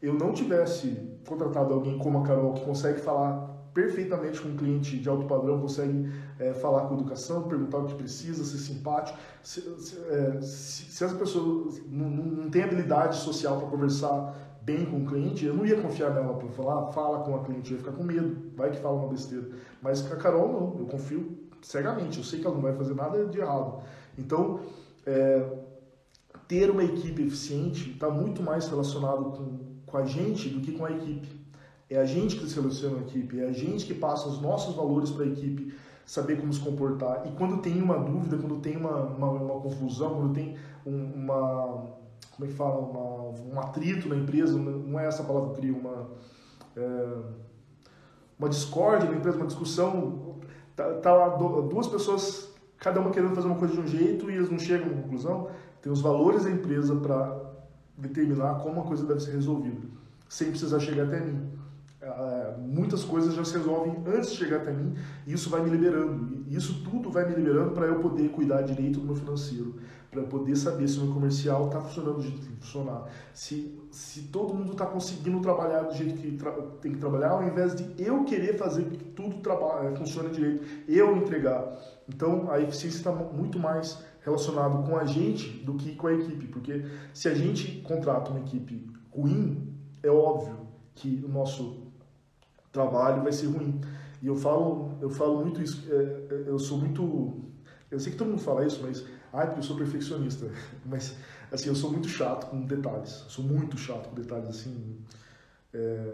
[0.00, 4.98] eu não tivesse contratado alguém como a Carol que consegue falar perfeitamente com um cliente
[4.98, 9.18] de alto padrão, consegue é, falar com educação, perguntar o que precisa, ser simpático.
[9.42, 15.06] Se, se, é, se, as pessoas não, não habilidade social para conversar bem com o
[15.06, 17.96] cliente, eu não ia confiar nela para falar, fala com a cliente, eu ia ficar
[17.96, 19.48] com medo, vai que fala uma besteira.
[19.80, 22.94] Mas com a Carol, não, eu confio cegamente, eu sei que ela não vai fazer
[22.94, 23.82] nada de errado.
[24.18, 24.60] Então,
[25.06, 25.58] é,
[26.46, 30.84] ter uma equipe eficiente está muito mais relacionado com, com a gente do que com
[30.84, 31.39] a equipe.
[31.90, 35.10] É a gente que seleciona a equipe, é a gente que passa os nossos valores
[35.10, 35.74] para a equipe
[36.06, 37.26] saber como se comportar.
[37.26, 41.98] E quando tem uma dúvida, quando tem uma, uma, uma confusão, quando tem um, uma.
[42.36, 42.78] Como é que fala?
[42.78, 46.08] Uma, um atrito na empresa, não é essa palavra que eu crio, uma.
[46.76, 47.16] É,
[48.38, 50.30] uma discórdia na empresa, uma discussão,
[50.80, 52.48] Tá, tá lá duas pessoas,
[52.78, 55.02] cada uma querendo fazer uma coisa de um jeito e eles não chegam a uma
[55.02, 55.50] conclusão.
[55.82, 57.38] Tem os valores da empresa para
[57.98, 59.86] determinar como a coisa deve ser resolvida,
[60.26, 61.50] sem precisar chegar até mim.
[62.02, 64.94] Uh, muitas coisas já se resolvem antes de chegar até mim
[65.26, 66.44] e isso vai me liberando.
[66.48, 69.74] E isso tudo vai me liberando para eu poder cuidar direito do meu financeiro,
[70.10, 73.04] para poder saber se o meu comercial está funcionando do jeito que tem que funcionar,
[73.34, 76.38] se, se todo mundo está conseguindo trabalhar do jeito que
[76.80, 81.14] tem que trabalhar, ao invés de eu querer fazer que tudo eh, funcione direito, eu
[81.18, 81.78] entregar.
[82.08, 86.46] Então a eficiência está muito mais relacionado com a gente do que com a equipe,
[86.46, 86.82] porque
[87.12, 89.70] se a gente contrata uma equipe ruim,
[90.02, 90.60] é óbvio
[90.94, 91.89] que o nosso
[92.72, 93.80] trabalho vai ser ruim.
[94.22, 97.42] E eu falo, eu falo muito isso, é, é, eu sou muito,
[97.90, 100.46] eu sei que todo mundo fala isso, mas, ai, porque eu sou perfeccionista,
[100.84, 101.16] mas,
[101.50, 104.98] assim, eu sou muito chato com detalhes, sou muito chato com detalhes, assim,
[105.72, 106.12] é,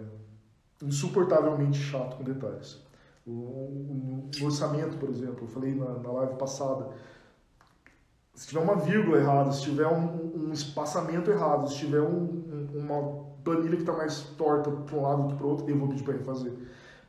[0.82, 2.78] insuportavelmente chato com detalhes.
[3.26, 6.90] O, no orçamento, por exemplo, eu falei na, na live passada,
[8.36, 12.78] se tiver uma vírgula errada, se tiver um, um espaçamento errado, se tiver um, um,
[12.78, 15.78] uma planilha que está mais torta para um lado do que para o outro, eu
[15.78, 16.52] vou pedir para refazer.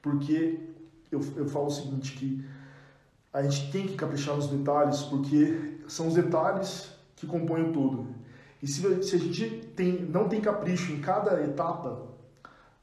[0.03, 0.59] Porque
[1.11, 2.45] eu, eu falo o seguinte, que
[3.33, 8.07] a gente tem que caprichar nos detalhes, porque são os detalhes que compõem o todo.
[8.61, 12.03] E se, se a gente tem, não tem capricho em cada etapa,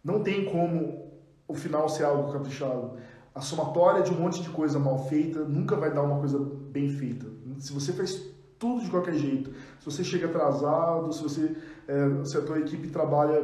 [0.03, 1.13] não tem como
[1.47, 2.99] o final ser algo caprichado.
[3.33, 6.89] A somatória de um monte de coisa mal feita nunca vai dar uma coisa bem
[6.89, 7.27] feita.
[7.59, 8.21] Se você faz
[8.59, 11.57] tudo de qualquer jeito, se você chega atrasado, se você
[11.89, 13.43] é, se a tua equipe trabalha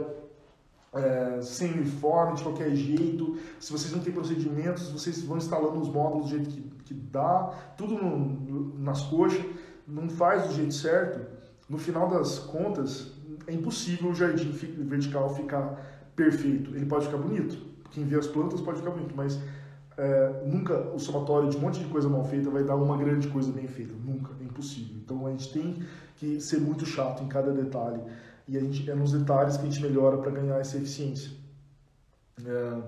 [0.93, 5.89] é, sem uniforme, de qualquer jeito, se vocês não têm procedimentos, vocês vão instalando os
[5.89, 9.45] módulos do jeito que, que dá, tudo no, nas coxas,
[9.87, 11.27] não faz do jeito certo,
[11.69, 13.13] no final das contas,
[13.47, 16.75] é impossível o jardim vertical ficar perfeito.
[16.75, 17.57] Ele pode ficar bonito,
[17.91, 19.41] quem vê as plantas pode ficar bonito, mas
[19.97, 23.29] é, nunca o somatório de um monte de coisa mal feita vai dar uma grande
[23.29, 23.93] coisa bem feita.
[24.05, 24.97] Nunca, é impossível.
[24.97, 25.83] Então a gente tem
[26.17, 28.01] que ser muito chato em cada detalhe.
[28.51, 31.31] E a gente, é nos detalhes que a gente melhora para ganhar essa eficiência.
[32.45, 32.83] É,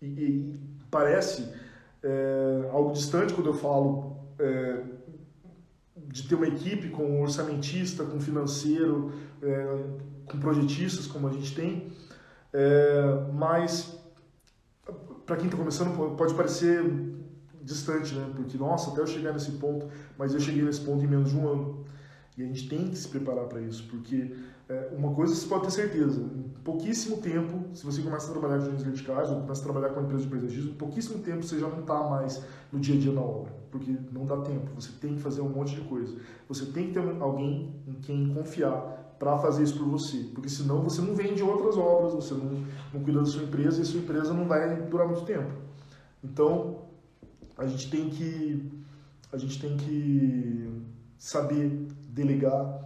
[0.00, 1.46] e, e, parece
[2.02, 4.82] é, algo distante quando eu falo é,
[6.08, 9.84] de ter uma equipe com orçamentista, com financeiro, é,
[10.24, 11.92] com projetistas como a gente tem,
[12.50, 13.98] é, mas
[15.26, 16.82] para quem está começando pode parecer
[17.60, 18.30] distante, né?
[18.34, 19.86] Porque, nossa, até eu chegar nesse ponto,
[20.16, 21.84] mas eu cheguei nesse ponto em menos de um ano.
[22.36, 24.34] E a gente tem que se preparar para isso, porque
[24.68, 28.58] é, uma coisa você pode ter certeza, em pouquíssimo tempo, se você começa a trabalhar
[28.58, 31.42] com agentes verticais ou começa a trabalhar com uma empresa de paisagismo, em pouquíssimo tempo
[31.42, 32.42] você já não está mais
[32.72, 35.50] no dia a dia na obra, porque não dá tempo, você tem que fazer um
[35.50, 36.16] monte de coisa.
[36.48, 40.82] Você tem que ter alguém em quem confiar para fazer isso por você, porque senão
[40.82, 44.00] você não vende outras obras, você não, não cuida da sua empresa e a sua
[44.00, 45.52] empresa não vai durar muito tempo.
[46.22, 46.78] Então,
[47.56, 48.72] a gente tem que
[49.30, 50.70] a gente tem que
[51.18, 52.83] saber delegar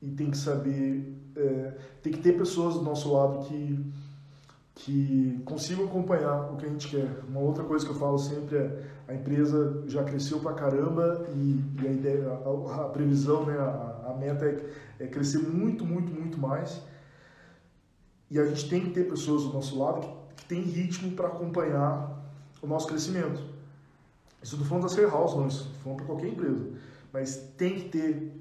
[0.00, 3.78] e tem que saber é, tem que ter pessoas do nosso lado que
[4.74, 7.20] que consigam acompanhar o que a gente quer.
[7.28, 11.64] Uma outra coisa que eu falo sempre é a empresa já cresceu pra caramba e,
[11.82, 16.12] e a ideia, a, a previsão, né, a, a meta é, é, crescer muito, muito,
[16.12, 16.80] muito mais.
[18.30, 21.26] E a gente tem que ter pessoas do nosso lado que, que tem ritmo para
[21.26, 22.24] acompanhar
[22.62, 23.42] o nosso crescimento.
[24.42, 26.68] Isso não falando da Ser House, não, isso falando para qualquer empresa.
[27.12, 28.39] Mas tem que ter,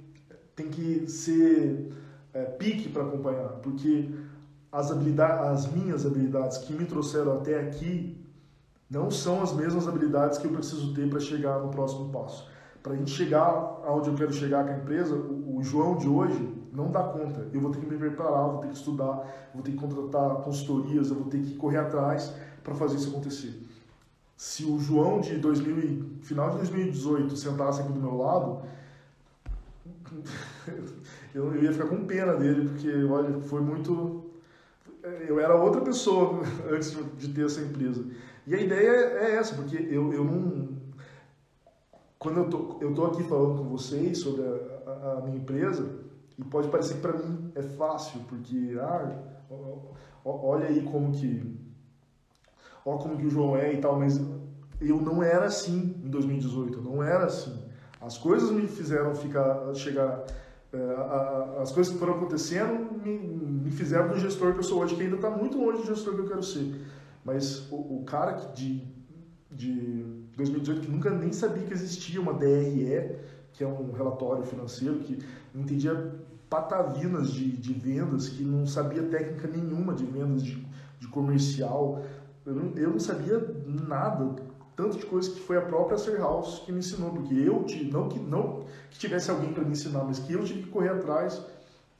[0.61, 1.91] tem que ser
[2.33, 4.09] é, pique para acompanhar, porque
[4.71, 8.17] as, habilidades, as minhas habilidades que me trouxeram até aqui
[8.89, 12.49] não são as mesmas habilidades que eu preciso ter para chegar no próximo passo.
[12.81, 16.57] Para a gente chegar aonde eu quero chegar com a empresa, o, João de hoje
[16.71, 17.47] não dá conta.
[17.53, 21.09] Eu vou ter que me preparar, vou ter que estudar, vou ter que contratar consultorias,
[21.09, 22.33] eu vou ter que correr atrás
[22.63, 23.69] para fazer isso acontecer
[24.39, 28.61] se o João de 2000, final de 2018 sentasse aqui do meu lado,
[31.33, 34.25] eu, ia ficar com pena dele, porque, olha, foi muito.
[35.27, 38.05] Eu era outra pessoa antes de ter essa empresa.
[38.45, 40.77] E a ideia é essa, porque eu, eu não.
[42.17, 45.89] Quando eu tô, eu tô aqui falando com vocês sobre a, a, minha empresa,
[46.37, 49.17] e pode parecer que para mim é fácil, porque, ah,
[50.25, 51.57] olha aí como que
[52.85, 54.19] ó como que o João é e tal, mas
[54.81, 57.68] eu não era assim em 2018, não era assim.
[58.01, 60.23] As coisas me fizeram ficar, chegar,
[60.71, 64.95] é, as coisas que foram acontecendo me, me fizeram do gestor que eu sou hoje,
[64.95, 66.73] que ainda está muito longe do gestor que eu quero ser.
[67.25, 68.87] Mas o, o cara que de,
[69.51, 70.05] de
[70.37, 73.17] 2018 que nunca nem sabia que existia uma DRE,
[73.51, 75.19] que é um relatório financeiro, que
[75.53, 76.13] entendia
[76.49, 80.65] patavinas de, de vendas, que não sabia técnica nenhuma de vendas de,
[80.99, 82.01] de comercial,
[82.45, 84.41] eu não, eu não sabia nada,
[84.79, 88.07] tanto de coisas que foi a própria Ser House que me ensinou, porque eu, não
[88.07, 91.41] que, não que tivesse alguém para me ensinar, mas que eu tive que correr atrás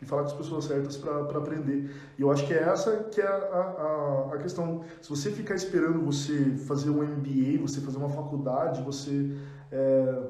[0.02, 1.94] e falar com as pessoas certas para aprender.
[2.18, 4.86] E eu acho que é essa que é a, a, a, questão.
[5.02, 9.30] Se você ficar esperando você fazer um MBA, você fazer uma faculdade, você,
[9.74, 10.22] é,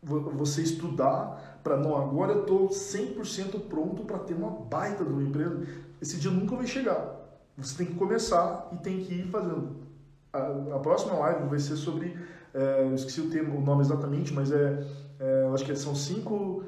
[0.00, 5.24] você estudar para, não, agora eu estou 100% pronto para ter uma baita de uma
[5.24, 5.66] empresa,
[6.00, 7.18] esse dia nunca vai chegar.
[7.58, 9.89] Você tem que começar e tem que ir fazendo.
[10.32, 12.16] A, a próxima live vai ser sobre,
[12.54, 14.86] é, eu esqueci o, termo, o nome exatamente, mas é,
[15.18, 16.64] é, eu acho que são cinco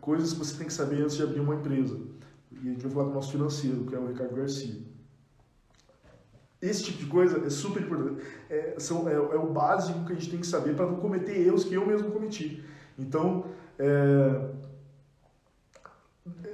[0.00, 1.98] coisas que você tem que saber antes de abrir uma empresa.
[2.50, 4.80] E a gente vai falar com nosso financeiro, que é o Ricardo Garcia.
[6.60, 8.24] Esse tipo de coisa é super importante.
[8.48, 11.36] É, são, é, é o básico que a gente tem que saber para não cometer
[11.36, 12.64] erros que eu mesmo cometi.
[12.98, 13.46] Então,
[13.78, 14.48] é,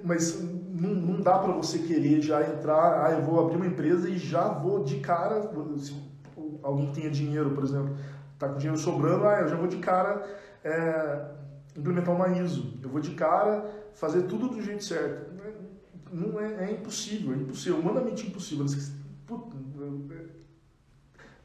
[0.03, 4.09] mas não, não dá para você querer já entrar, ah, eu vou abrir uma empresa
[4.09, 5.41] e já vou de cara,
[6.63, 7.97] alguém que tenha dinheiro, por exemplo,
[8.35, 10.25] está com dinheiro sobrando, ah, eu já vou de cara
[10.65, 11.31] é,
[11.77, 15.29] implementar uma ISO, eu vou de cara fazer tudo do jeito certo.
[16.11, 18.65] Não é, é impossível, é impossível, humanamente impossível.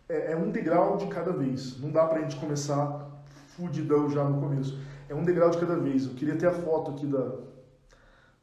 [0.07, 1.79] É, é um degrau de cada vez.
[1.79, 3.11] Não dá para a gente começar
[3.55, 4.79] fudidão já no começo.
[5.09, 6.05] É um degrau de cada vez.
[6.05, 7.35] Eu queria ter a foto aqui da,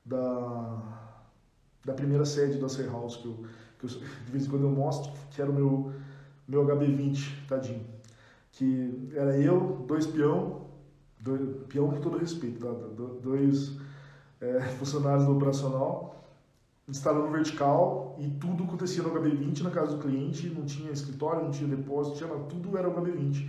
[0.04, 0.82] da,
[1.84, 3.44] da primeira sede da Ser House, que, eu,
[3.78, 5.92] que eu, de vez em quando eu mostro, que era o meu,
[6.50, 7.84] meu HB20, tadinho.
[8.52, 10.66] Que era eu, dois peão,
[11.20, 12.72] dois, peão com todo respeito, tá?
[13.22, 13.78] dois
[14.40, 16.24] é, funcionários do operacional,
[16.88, 21.50] instalando vertical e tudo acontecia no HB20 na casa do cliente, não tinha escritório, não
[21.50, 23.48] tinha depósito, tinha, tudo era o HB20.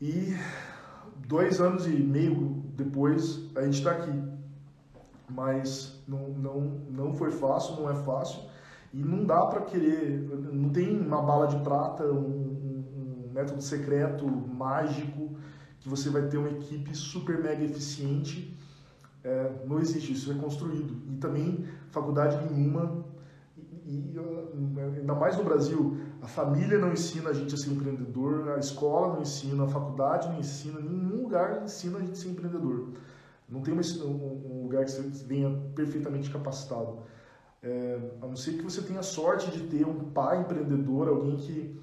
[0.00, 0.34] E
[1.28, 4.36] dois anos e meio depois, a gente está aqui
[5.28, 6.60] mas não, não,
[6.90, 8.40] não foi fácil, não é fácil.
[8.96, 14.26] E não dá para querer, não tem uma bala de prata, um, um, método secreto,
[14.26, 15.36] mágico,
[15.80, 18.56] que você vai ter uma equipe super mega eficiente.
[19.22, 20.96] É, não existe, isso é construído.
[21.12, 23.04] E também, faculdade nenhuma,
[23.84, 28.48] e, e, ainda mais no Brasil, a família não ensina a gente a ser empreendedor,
[28.48, 32.30] a escola não ensina, a faculdade não ensina, nenhum lugar ensina a gente a ser
[32.30, 32.92] empreendedor.
[33.46, 37.00] Não tem um lugar que você venha perfeitamente capacitado.
[37.66, 41.76] É, a não ser que você tenha sorte de ter um pai empreendedor, alguém que,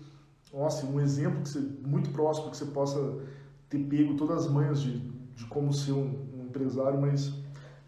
[0.53, 3.19] nossa, um exemplo que você, muito próximo, que você possa
[3.67, 4.97] ter pego todas as manhas de,
[5.35, 7.33] de como ser um, um empresário, mas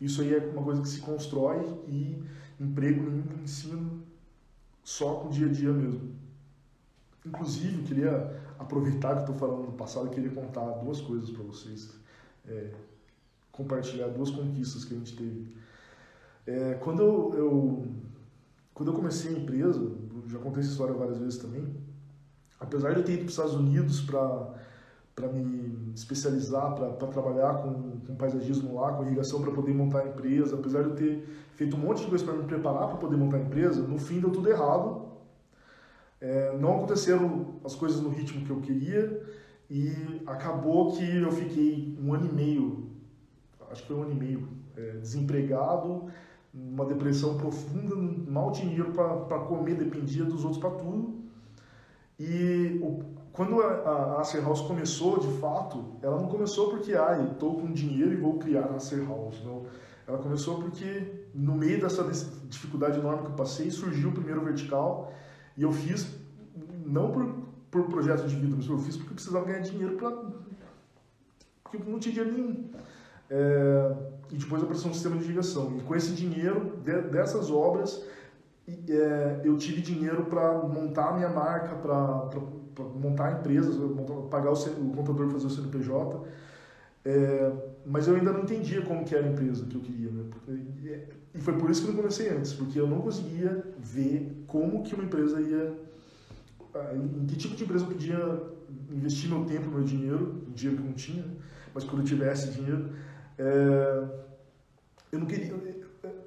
[0.02, 2.22] isso aí é uma coisa que se constrói e
[2.60, 4.04] emprego nenhum ensino
[4.84, 6.14] só com o dia a dia mesmo.
[7.26, 11.92] Inclusive, queria aproveitar que estou falando do passado, queria contar duas coisas para vocês,
[12.46, 12.72] é,
[13.54, 15.56] compartilhar duas conquistas que a gente teve.
[16.48, 17.88] É, quando eu, eu,
[18.74, 19.82] quando eu comecei a empresa,
[20.28, 21.76] já contei essa história várias vezes também,
[22.60, 28.00] apesar de eu ter ido para os Estados Unidos para me especializar, para trabalhar com,
[28.00, 31.76] com paisagismo lá, com irrigação para poder montar a empresa, apesar de eu ter feito
[31.76, 34.30] um monte de coisa para me preparar para poder montar a empresa, no fim deu
[34.30, 35.06] tudo errado.
[36.22, 39.22] É, não aconteceram as coisas no ritmo que eu queria
[39.70, 42.90] e acabou que eu fiquei um ano e meio,
[43.72, 46.06] acho que foi um ano e meio, é, desempregado,
[46.56, 51.26] uma depressão profunda, mal tinha dinheiro para comer, dependia dos outros para tudo.
[52.18, 53.04] E o,
[53.34, 58.14] quando a, Acer House começou, de fato, ela não começou porque, ah, estou com dinheiro
[58.14, 59.44] e vou criar a Acer House.
[59.44, 59.66] Não.
[60.08, 62.04] Ela começou porque, no meio dessa
[62.48, 65.12] dificuldade enorme que eu passei, surgiu o primeiro vertical
[65.58, 66.08] e eu fiz,
[66.86, 67.36] não por,
[67.70, 70.12] por projeto de vida, mas eu fiz porque eu precisava ganhar dinheiro para.
[71.64, 72.70] porque não tinha dinheiro nenhum.
[73.30, 73.96] É,
[74.32, 75.78] e depois apareceu um sistema de irrigação.
[75.78, 78.04] E com esse dinheiro, de, dessas obras,
[78.68, 82.30] é, eu tive dinheiro para montar a minha marca, para
[82.96, 83.76] montar empresas,
[84.30, 86.26] pagar o, o contador fazer o CNPJ.
[87.06, 87.52] É,
[87.86, 90.10] mas eu ainda não entendia como que era a empresa que eu queria.
[90.10, 90.24] Né?
[91.36, 94.82] E foi por isso que eu não comecei antes, porque eu não conseguia ver como
[94.84, 95.74] que uma empresa ia...
[96.94, 98.42] Em que tipo de empresa eu podia
[98.90, 101.24] investir meu tempo, meu dinheiro, dinheiro que eu não tinha,
[101.74, 102.90] mas quando eu tivesse dinheiro,
[103.38, 104.04] é,
[105.12, 105.54] eu não queria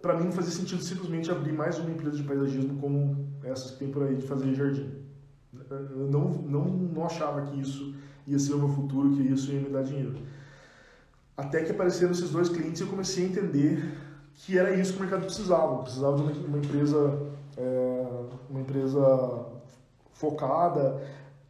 [0.02, 3.78] para mim não fazia sentido simplesmente abrir mais uma empresa de paisagismo como essas que
[3.78, 4.90] tem por aí de fazer jardim.
[5.70, 7.94] Eu não, não, não achava que isso
[8.26, 10.14] ia ser o meu futuro, que isso ia me dar dinheiro.
[11.36, 13.96] Até que apareceram esses dois clientes e eu comecei a entender
[14.34, 15.82] que era isso que o mercado precisava.
[15.82, 17.20] Precisava de uma, uma empresa,
[17.56, 18.06] é,
[18.50, 19.46] uma empresa
[20.12, 21.00] focada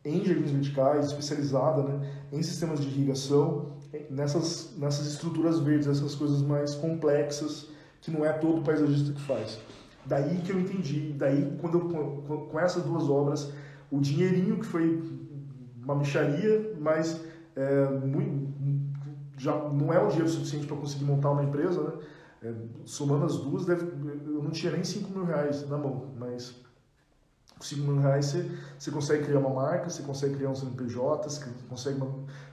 [0.04, 3.77] em jardins verticais, especializada né, em sistemas de irrigação,
[4.10, 7.68] nessas, nessas estruturas verdes, essas coisas mais complexas
[8.00, 9.58] que não é todo paisagista que faz.
[10.04, 13.52] Daí que eu entendi, daí quando eu, com essas duas obras,
[13.90, 15.02] o dinheirinho que foi
[15.82, 17.20] uma micharia, mas
[17.56, 18.48] é, muito,
[19.36, 21.92] já não é o dinheiro suficiente para conseguir montar uma empresa, né?
[22.40, 26.54] É, somando as duas, deve, eu não tinha nem 5 mil reais na mão, mas
[27.56, 31.28] com 5 mil reais você, você consegue criar uma marca, você consegue criar um CNPJ,
[31.28, 32.00] você consegue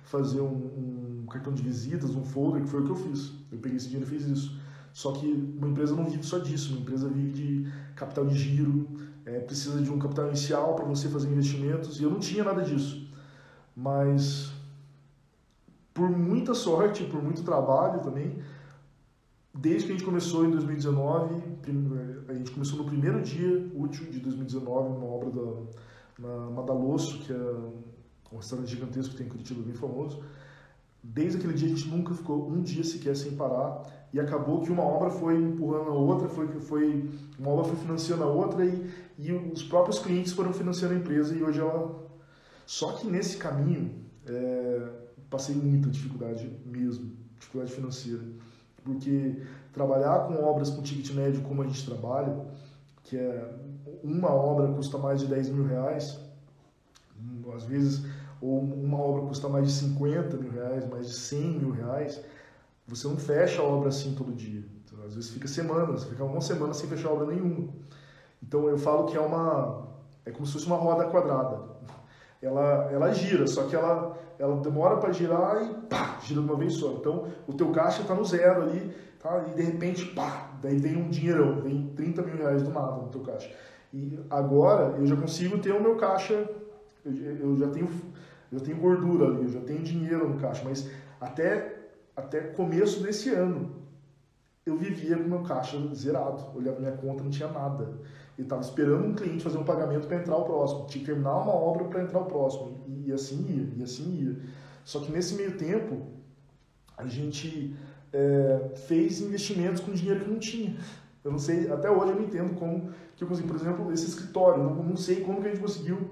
[0.03, 3.31] fazer um, um cartão de visitas, um folder, que foi o que eu fiz.
[3.51, 4.59] Eu peguei esse dinheiro e fiz isso.
[4.93, 8.87] Só que uma empresa não vive só disso, uma empresa vive de capital de giro,
[9.25, 12.61] é, precisa de um capital inicial para você fazer investimentos, e eu não tinha nada
[12.61, 13.05] disso.
[13.75, 14.53] Mas,
[15.93, 18.39] por muita sorte, por muito trabalho também,
[19.53, 21.43] desde que a gente começou em 2019,
[22.29, 25.85] a gente começou no primeiro dia útil de 2019, uma obra da
[26.17, 27.55] na Madalosso, que é
[28.31, 30.23] um restaurante gigantesco que tem em Curitiba, bem famoso.
[31.13, 33.83] Desde aquele dia a gente nunca ficou um dia sequer sem parar.
[34.11, 38.23] E acabou que uma obra foi empurrando a outra, foi, foi uma obra foi financiando
[38.23, 38.89] a outra e,
[39.19, 42.03] e os próprios clientes foram financiando a empresa e hoje ela...
[42.65, 43.91] Só que nesse caminho
[44.25, 44.89] é,
[45.29, 48.23] passei muita dificuldade mesmo, dificuldade financeira,
[48.83, 49.41] porque
[49.71, 52.47] trabalhar com obras com ticket médio como a gente trabalha,
[53.03, 53.53] que é
[54.03, 56.19] uma obra custa mais de 10 mil reais,
[57.53, 58.05] às vezes,
[58.45, 62.21] ou uma obra custa mais de 50 mil reais, mais de 100 mil reais,
[62.87, 64.63] você não fecha a obra assim todo dia.
[64.83, 67.69] Então, às vezes fica semanas, fica uma semana sem fechar obra nenhuma.
[68.41, 69.87] Então eu falo que é uma
[70.25, 71.59] é como se fosse uma roda quadrada.
[72.41, 76.55] Ela ela gira, só que ela ela demora para girar e pá, gira de uma
[76.55, 76.91] vez só.
[76.91, 79.45] Então o teu caixa está no zero ali, tá?
[79.47, 83.09] E de repente, pá, daí vem um dinheirão, vem 30 mil reais do nada no
[83.09, 83.51] teu caixa.
[83.91, 86.47] E agora eu já consigo ter o meu caixa,
[87.03, 87.87] eu, eu já tenho
[88.51, 90.89] eu tenho gordura ali, eu já tenho dinheiro no caixa, mas
[91.19, 91.75] até
[92.15, 93.75] até começo desse ano,
[94.65, 96.43] eu vivia com meu caixa zerado.
[96.55, 97.83] Olhava minha conta, não tinha nada.
[98.37, 100.87] Ele estava esperando um cliente fazer um pagamento para entrar o próximo.
[100.87, 102.83] Tinha que terminar uma obra para entrar o próximo.
[102.87, 104.39] E, e, assim ia, e assim ia.
[104.83, 106.07] Só que nesse meio tempo,
[106.97, 107.75] a gente
[108.11, 110.75] é, fez investimentos com dinheiro que não tinha.
[111.23, 114.07] Eu não sei, até hoje eu não entendo como que eu consegui, por exemplo, esse
[114.07, 114.63] escritório.
[114.63, 116.11] Não, não sei como que a gente conseguiu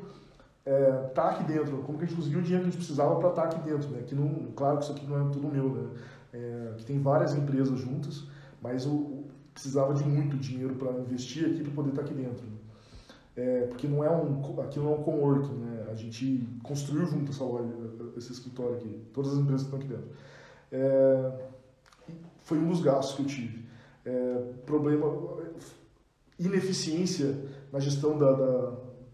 [0.65, 3.15] é, tá aqui dentro, como que a gente conseguiu o dinheiro que a gente precisava
[3.19, 3.89] para estar tá aqui dentro.
[3.89, 4.03] Né?
[4.05, 5.89] Que não, claro que isso aqui não é tudo meu, né?
[6.33, 8.23] É, que tem várias empresas juntas,
[8.61, 12.43] mas eu precisava de muito dinheiro para investir aqui para poder estar tá aqui dentro.
[12.45, 12.53] Né?
[13.35, 15.87] É, porque não é um, aqui não é um coworking, né?
[15.91, 17.71] A gente construiu junto essa loja,
[18.15, 20.15] esse escritório aqui, todas as empresas que estão aqui dentro.
[20.71, 21.31] É,
[22.43, 23.65] foi um dos gastos que eu tive.
[24.05, 25.07] É, problema,
[26.39, 27.35] ineficiência
[27.71, 28.73] na gestão da, da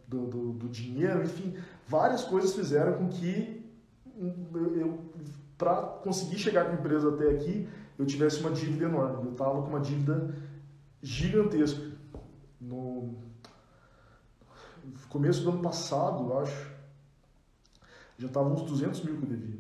[0.10, 1.54] do, do, do, dinheiro, enfim,
[1.88, 3.64] várias coisas fizeram com que
[4.76, 5.00] eu,
[5.58, 9.26] para conseguir chegar com a empresa até aqui, eu tivesse uma dívida enorme.
[9.28, 10.34] Eu estava com uma dívida
[11.02, 11.92] gigantesca.
[12.60, 13.16] No
[15.10, 16.72] começo do ano passado, eu acho,
[18.18, 19.60] já estava uns 200 mil que eu devia.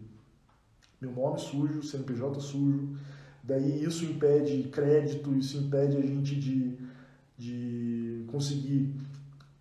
[1.00, 2.98] Meu nome sujo, CNPJ sujo,
[3.44, 6.78] daí isso impede crédito, isso impede a gente de,
[7.38, 8.94] de conseguir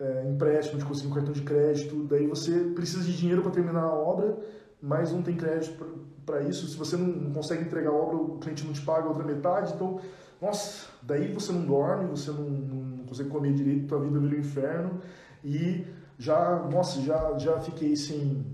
[0.01, 3.83] é, empréstimo, de conseguir um cartão de crédito, daí você precisa de dinheiro para terminar
[3.83, 4.39] a obra,
[4.81, 5.85] mas não tem crédito
[6.25, 6.69] para isso.
[6.69, 9.73] Se você não consegue entregar a obra, o cliente não te paga a outra metade,
[9.75, 10.01] então,
[10.41, 14.39] nossa, daí você não dorme, você não, não consegue comer direito, tua vida vira um
[14.39, 15.01] inferno
[15.43, 15.85] e
[16.19, 18.45] já, nossa, já, já fiquei sem,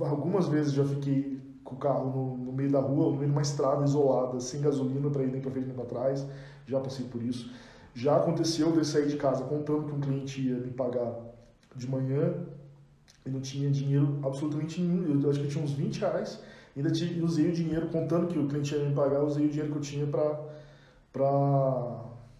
[0.00, 3.32] algumas vezes já fiquei com o carro no, no meio da rua, no meio de
[3.32, 6.26] uma estrada isolada, sem gasolina para ir nem para frente nem para trás,
[6.66, 7.52] já passei por isso.
[7.94, 11.14] Já aconteceu de eu sair de casa contando que um cliente ia me pagar
[11.76, 12.34] de manhã
[13.24, 15.20] e não tinha dinheiro absolutamente nenhum.
[15.22, 16.40] Eu acho que eu tinha uns 20 reais.
[16.74, 16.90] Ainda
[17.22, 19.82] usei o dinheiro, contando que o cliente ia me pagar, usei o dinheiro que eu
[19.82, 20.34] tinha para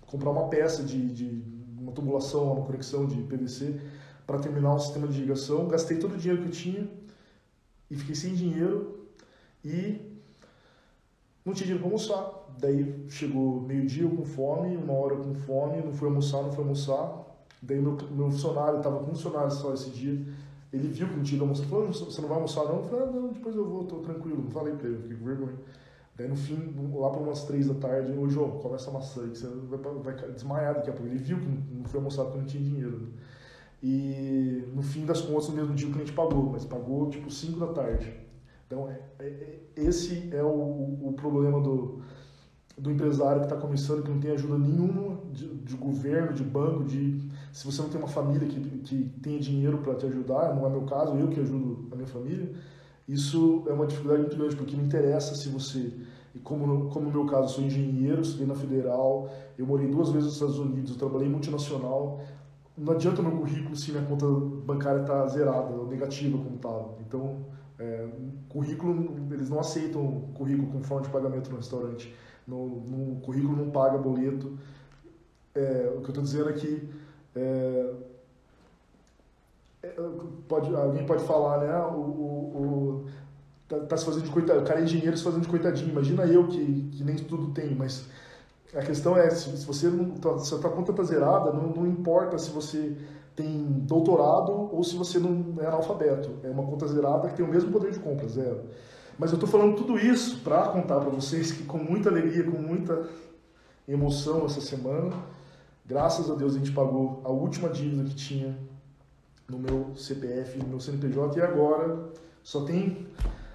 [0.07, 1.43] comprar uma peça de, de
[1.79, 3.79] uma tubulação, uma conexão de PVC
[4.27, 5.69] para terminar o sistema de irrigação.
[5.69, 6.89] Gastei todo o dinheiro que eu tinha
[7.91, 9.07] e fiquei sem dinheiro
[9.63, 10.12] e
[11.45, 12.43] não tinha dinheiro para almoçar.
[12.59, 17.23] Daí chegou meio-dia com fome, uma hora com fome, não fui almoçar, não fui almoçar.
[17.61, 20.21] Daí meu, meu funcionário, estava com um funcionário só esse dia,
[20.73, 22.77] ele viu que não tinha almoçado, falou, você não vai almoçar não?
[22.77, 24.43] Eu falei, ah, não, depois eu vou, tô tranquilo.
[24.43, 25.59] Não falei para ele, fiquei com vergonha.
[26.17, 29.39] Daí no fim, lá para umas três da tarde, ô João, come essa maçã que
[29.39, 31.09] você vai, vai desmaiar daqui a pouco.
[31.09, 32.99] Ele viu que não foi almoçado porque não tinha dinheiro.
[32.99, 33.09] Né?
[33.83, 37.59] E no fim das contas, no mesmo dia o cliente pagou, mas pagou tipo 5
[37.59, 38.15] da tarde.
[38.73, 40.49] Então, é, é, é, esse é o,
[41.03, 42.01] o problema do,
[42.79, 46.83] do empresário que está começando, que não tem ajuda nenhuma de, de, governo, de banco,
[46.85, 47.21] de
[47.53, 50.71] se você não tem uma família que, que tenha dinheiro para te ajudar, não é
[50.71, 52.51] meu caso, eu que ajudo a minha família,
[53.07, 55.93] isso é uma dificuldade muito grande, porque não interessa se você,
[56.35, 60.09] e como, como no meu caso, eu sou engenheiro, estudei na Federal, eu morei duas
[60.09, 62.23] vezes nos Estados Unidos, eu trabalhei multinacional,
[62.79, 64.25] não adianta meu currículo se minha conta
[64.65, 66.95] bancária está zerada, ou negativa como estava.
[67.07, 68.09] Então, é,
[68.49, 72.15] currículo, eles não aceitam currículo com forma de pagamento no restaurante.
[72.47, 74.59] No, no currículo não paga boleto.
[75.55, 76.89] É, o que eu estou dizendo é que
[77.37, 77.95] é,
[79.83, 79.95] é,
[80.49, 81.77] pode, alguém pode falar, né?
[81.79, 83.07] O, o, o
[83.69, 85.91] tá, tá, se fazendo de coitadinho, o cara é engenheiro se fazendo de coitadinho.
[85.91, 88.07] Imagina eu que, que nem tudo tem, mas
[88.75, 91.69] a questão é se, se você não, tá, se a tua conta está zerada, não,
[91.69, 92.97] não importa se você
[93.35, 96.31] tem doutorado ou se você não é analfabeto.
[96.43, 98.63] É uma conta zerada que tem o mesmo poder de compra, zero.
[99.19, 102.59] Mas eu estou falando tudo isso para contar para vocês que com muita alegria, com
[102.59, 103.09] muita
[103.87, 105.15] emoção essa semana,
[105.85, 108.57] graças a Deus a gente pagou a última dívida que tinha
[109.49, 112.11] no meu CPF, no meu CNPJ e agora
[112.43, 113.07] só tem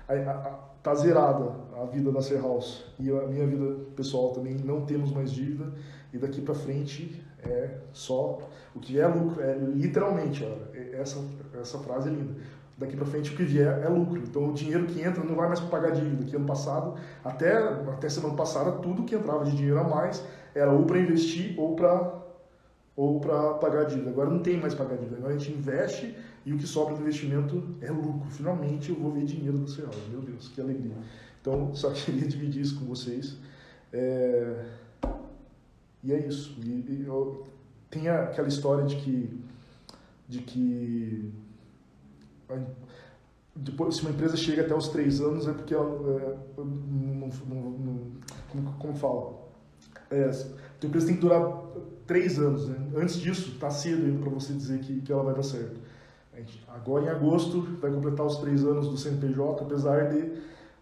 [0.07, 4.55] a, a, tá zerada a vida da Ser House e a minha vida pessoal também
[4.63, 5.73] não temos mais dívida
[6.13, 8.39] e daqui para frente é só
[8.73, 11.19] o que é lucro, é literalmente, ó, essa
[11.59, 12.35] essa frase é linda
[12.77, 14.17] daqui para frente o que vier é lucro.
[14.19, 16.23] Então o dinheiro que entra não vai mais para pagar dívida.
[16.23, 20.23] Que ano passado, até, até semana passada, tudo que entrava de dinheiro a mais
[20.53, 22.13] era ou para investir ou para
[22.95, 24.09] ou para pagar dívida.
[24.09, 25.17] Agora não tem mais pagar dívida.
[25.17, 26.15] Agora a gente investe
[26.47, 28.25] e o que sobra do investimento é lucro.
[28.29, 29.89] Finalmente eu vou ver dinheiro no céu.
[30.09, 30.95] Meu Deus, que alegria.
[31.41, 33.35] Então só queria dividir isso com vocês.
[33.91, 34.65] É...
[36.01, 36.57] E é isso.
[36.63, 37.45] E, e, eu...
[37.89, 39.37] Tem aquela história de que
[40.29, 41.33] de que
[43.53, 48.09] depois, se uma empresa chega até os três anos é porque ela é, não, não,
[48.53, 49.37] não, como, fala
[50.09, 51.63] é, a empresa tem que durar
[52.05, 52.77] três anos né?
[52.95, 55.79] antes disso está cedo para você dizer que, que ela vai dar certo
[56.37, 60.31] gente, agora em agosto vai completar os três anos do CNPJ apesar de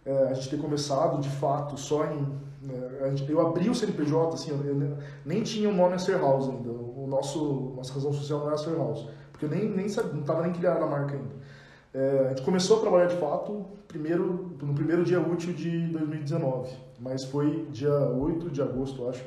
[0.05, 4.51] é, a gente ter começado de fato só em né, eu abri o CNPJ, assim,
[4.51, 6.69] eu nem tinha o nome Acer House ainda.
[6.71, 10.21] O nosso, nossa razão social não é Acer House, porque eu nem, nem sabia, não
[10.21, 11.35] estava nem criada a marca ainda.
[11.93, 16.75] É, a gente começou a trabalhar de fato primeiro, no primeiro dia útil de 2019,
[16.99, 19.23] mas foi dia 8 de agosto, acho,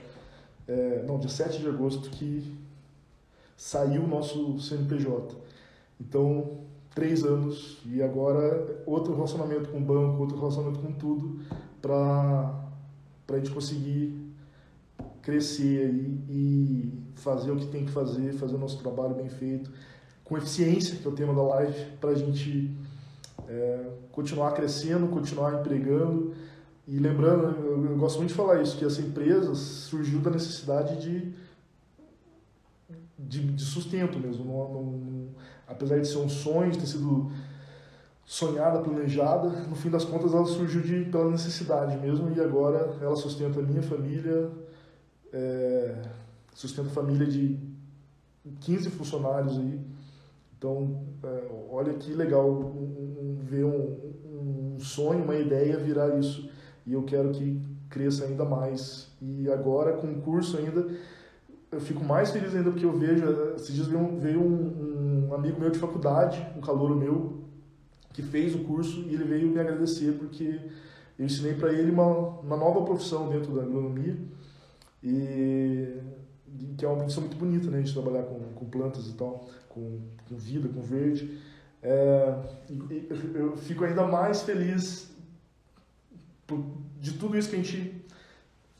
[0.66, 2.58] é, não, dia 7 de agosto que
[3.56, 5.36] saiu o nosso CNPJ.
[6.00, 6.58] Então,
[6.94, 11.40] três anos e agora outro relacionamento com o banco, outro relacionamento com tudo
[11.80, 12.54] para
[13.28, 14.28] a gente conseguir
[15.22, 19.70] crescer aí e fazer o que tem que fazer, fazer o nosso trabalho bem feito,
[20.24, 22.74] com eficiência, que é o tema da live, para a gente
[23.46, 26.32] é, continuar crescendo, continuar empregando.
[26.86, 31.00] E lembrando, eu, eu gosto muito de falar isso, que essa empresa surgiu da necessidade
[31.00, 31.34] de,
[33.18, 34.44] de, de sustento mesmo.
[34.44, 35.28] Não, não,
[35.66, 37.30] apesar de ser um sonho, de ter sido
[38.24, 43.16] sonhada, planejada, no fim das contas ela surgiu de, pela necessidade mesmo e agora ela
[43.16, 44.50] sustenta a minha família,
[45.32, 46.02] é,
[46.54, 47.58] sustenta a família de
[48.60, 49.80] 15 funcionários aí.
[50.58, 56.50] Então, é, olha que legal um, um, ver um, um sonho, uma ideia virar isso.
[56.86, 59.08] E eu quero que cresça ainda mais.
[59.22, 60.86] E agora, com o curso ainda,
[61.70, 63.24] eu fico mais feliz ainda porque eu vejo,
[63.56, 67.44] esses dias veio, veio um, um, amigo meu de faculdade, um calouro meu,
[68.12, 70.60] que fez o curso e ele veio me agradecer porque
[71.18, 72.06] eu ensinei para ele uma,
[72.40, 74.16] uma nova profissão dentro da agronomia
[75.02, 75.94] e
[76.76, 77.78] que é uma profissão muito bonita, né?
[77.78, 81.38] A gente trabalhar com, com plantas e tal, com, com vida, com verde.
[81.82, 82.34] É,
[83.34, 85.10] eu fico ainda mais feliz
[87.00, 87.97] de tudo isso que a gente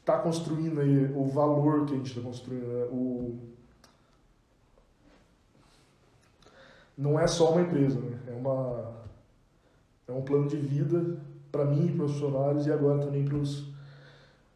[0.09, 2.85] está construindo aí, o valor que a gente está construindo, né?
[2.91, 3.39] o...
[6.97, 8.19] não é só uma empresa, né?
[8.27, 8.95] é, uma,
[10.09, 11.19] é um plano de vida
[11.53, 13.69] para mim e para os funcionários e agora também para os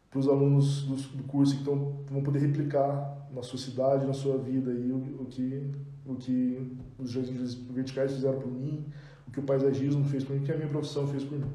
[0.09, 4.37] para os alunos do, curso que então, vão poder replicar na sua cidade, na sua
[4.37, 5.71] vida aí, o, o que
[6.05, 8.85] o que os jardins verticais fizeram por mim,
[9.27, 11.49] o que o paisagismo fez por mim, o que a minha profissão fez por mim.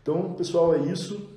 [0.00, 1.28] Então, pessoal, é isso.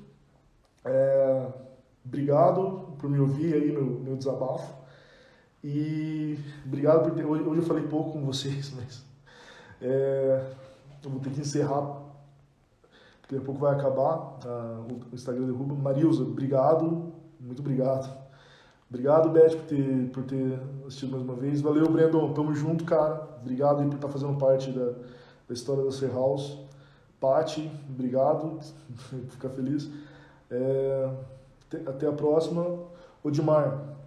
[0.85, 1.68] É...
[2.05, 4.73] Obrigado por me ouvir aí, meu, meu desabafo.
[5.63, 7.25] E obrigado por ter.
[7.25, 9.03] Hoje, hoje eu falei pouco com vocês, mas.
[9.81, 10.43] É,
[11.03, 12.01] eu vou ter que encerrar,
[13.21, 15.75] porque daqui a pouco vai acabar uh, o Instagram derruba.
[15.75, 18.29] Marilza, obrigado, muito obrigado.
[18.89, 21.61] Obrigado, Beth, por ter, por ter assistido mais uma vez.
[21.61, 23.29] Valeu, Brandon, tamo junto, cara.
[23.39, 24.93] Obrigado aí por estar tá fazendo parte da,
[25.47, 26.57] da história da Ser House.
[27.19, 28.59] Pati, obrigado,
[29.29, 29.89] ficar feliz.
[30.49, 31.09] É,
[31.77, 32.87] até a próxima.
[33.23, 33.97] Odimar,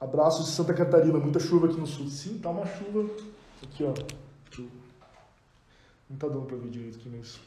[0.00, 2.08] abraços de Santa Catarina, muita chuva aqui no sul.
[2.08, 3.10] Sim, tá uma chuva.
[3.62, 3.92] Aqui, ó.
[6.08, 7.40] Não tá dando pra ver direito aqui, mas.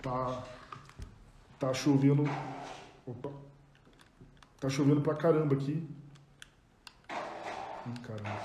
[0.00, 0.44] Tá.
[1.58, 2.24] Tá chovendo.
[3.06, 3.30] Opa.
[4.58, 5.86] Tá chovendo pra caramba aqui.
[7.10, 8.40] Ih, caramba.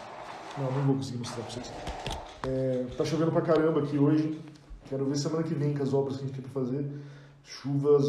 [0.58, 1.72] Não, não vou conseguir mostrar pra vocês.
[2.48, 4.42] É, tá chovendo pra caramba aqui hoje.
[4.90, 6.86] Quero ver semana que vem com as obras que a gente tem pra fazer
[7.46, 8.04] chuvas,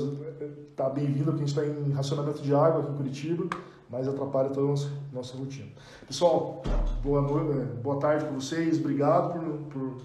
[0.75, 3.47] tá bem-vindo porque a gente está em racionamento de água aqui em Curitiba,
[3.91, 5.69] mas atrapalha toda a nossa, nossa rotina.
[6.07, 6.63] Pessoal,
[7.05, 10.03] boa, noite, é, boa tarde para vocês, obrigado por, por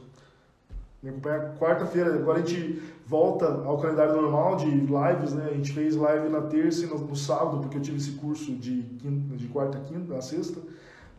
[1.01, 1.55] me acompanhar.
[1.57, 5.47] Quarta-feira, agora a gente volta ao calendário normal de lives, né?
[5.49, 8.51] A gente fez live na terça e no, no sábado, porque eu tive esse curso
[8.53, 10.59] de, quinta, de quarta a quinta, na sexta,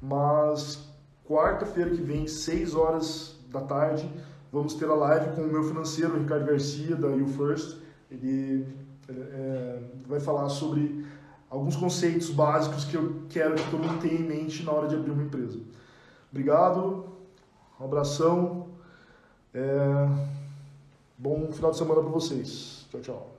[0.00, 0.86] mas
[1.26, 4.08] quarta-feira que vem, 6 horas da tarde,
[4.52, 7.81] vamos ter a live com o meu financeiro, Ricardo Garcia, da You First,
[8.12, 8.66] ele
[9.08, 11.04] é, vai falar sobre
[11.48, 14.94] alguns conceitos básicos que eu quero que todo mundo tenha em mente na hora de
[14.94, 15.58] abrir uma empresa.
[16.30, 17.04] Obrigado,
[17.80, 18.68] um abração,
[19.54, 20.08] é,
[21.18, 22.86] bom final de semana para vocês.
[22.90, 23.31] Tchau, tchau.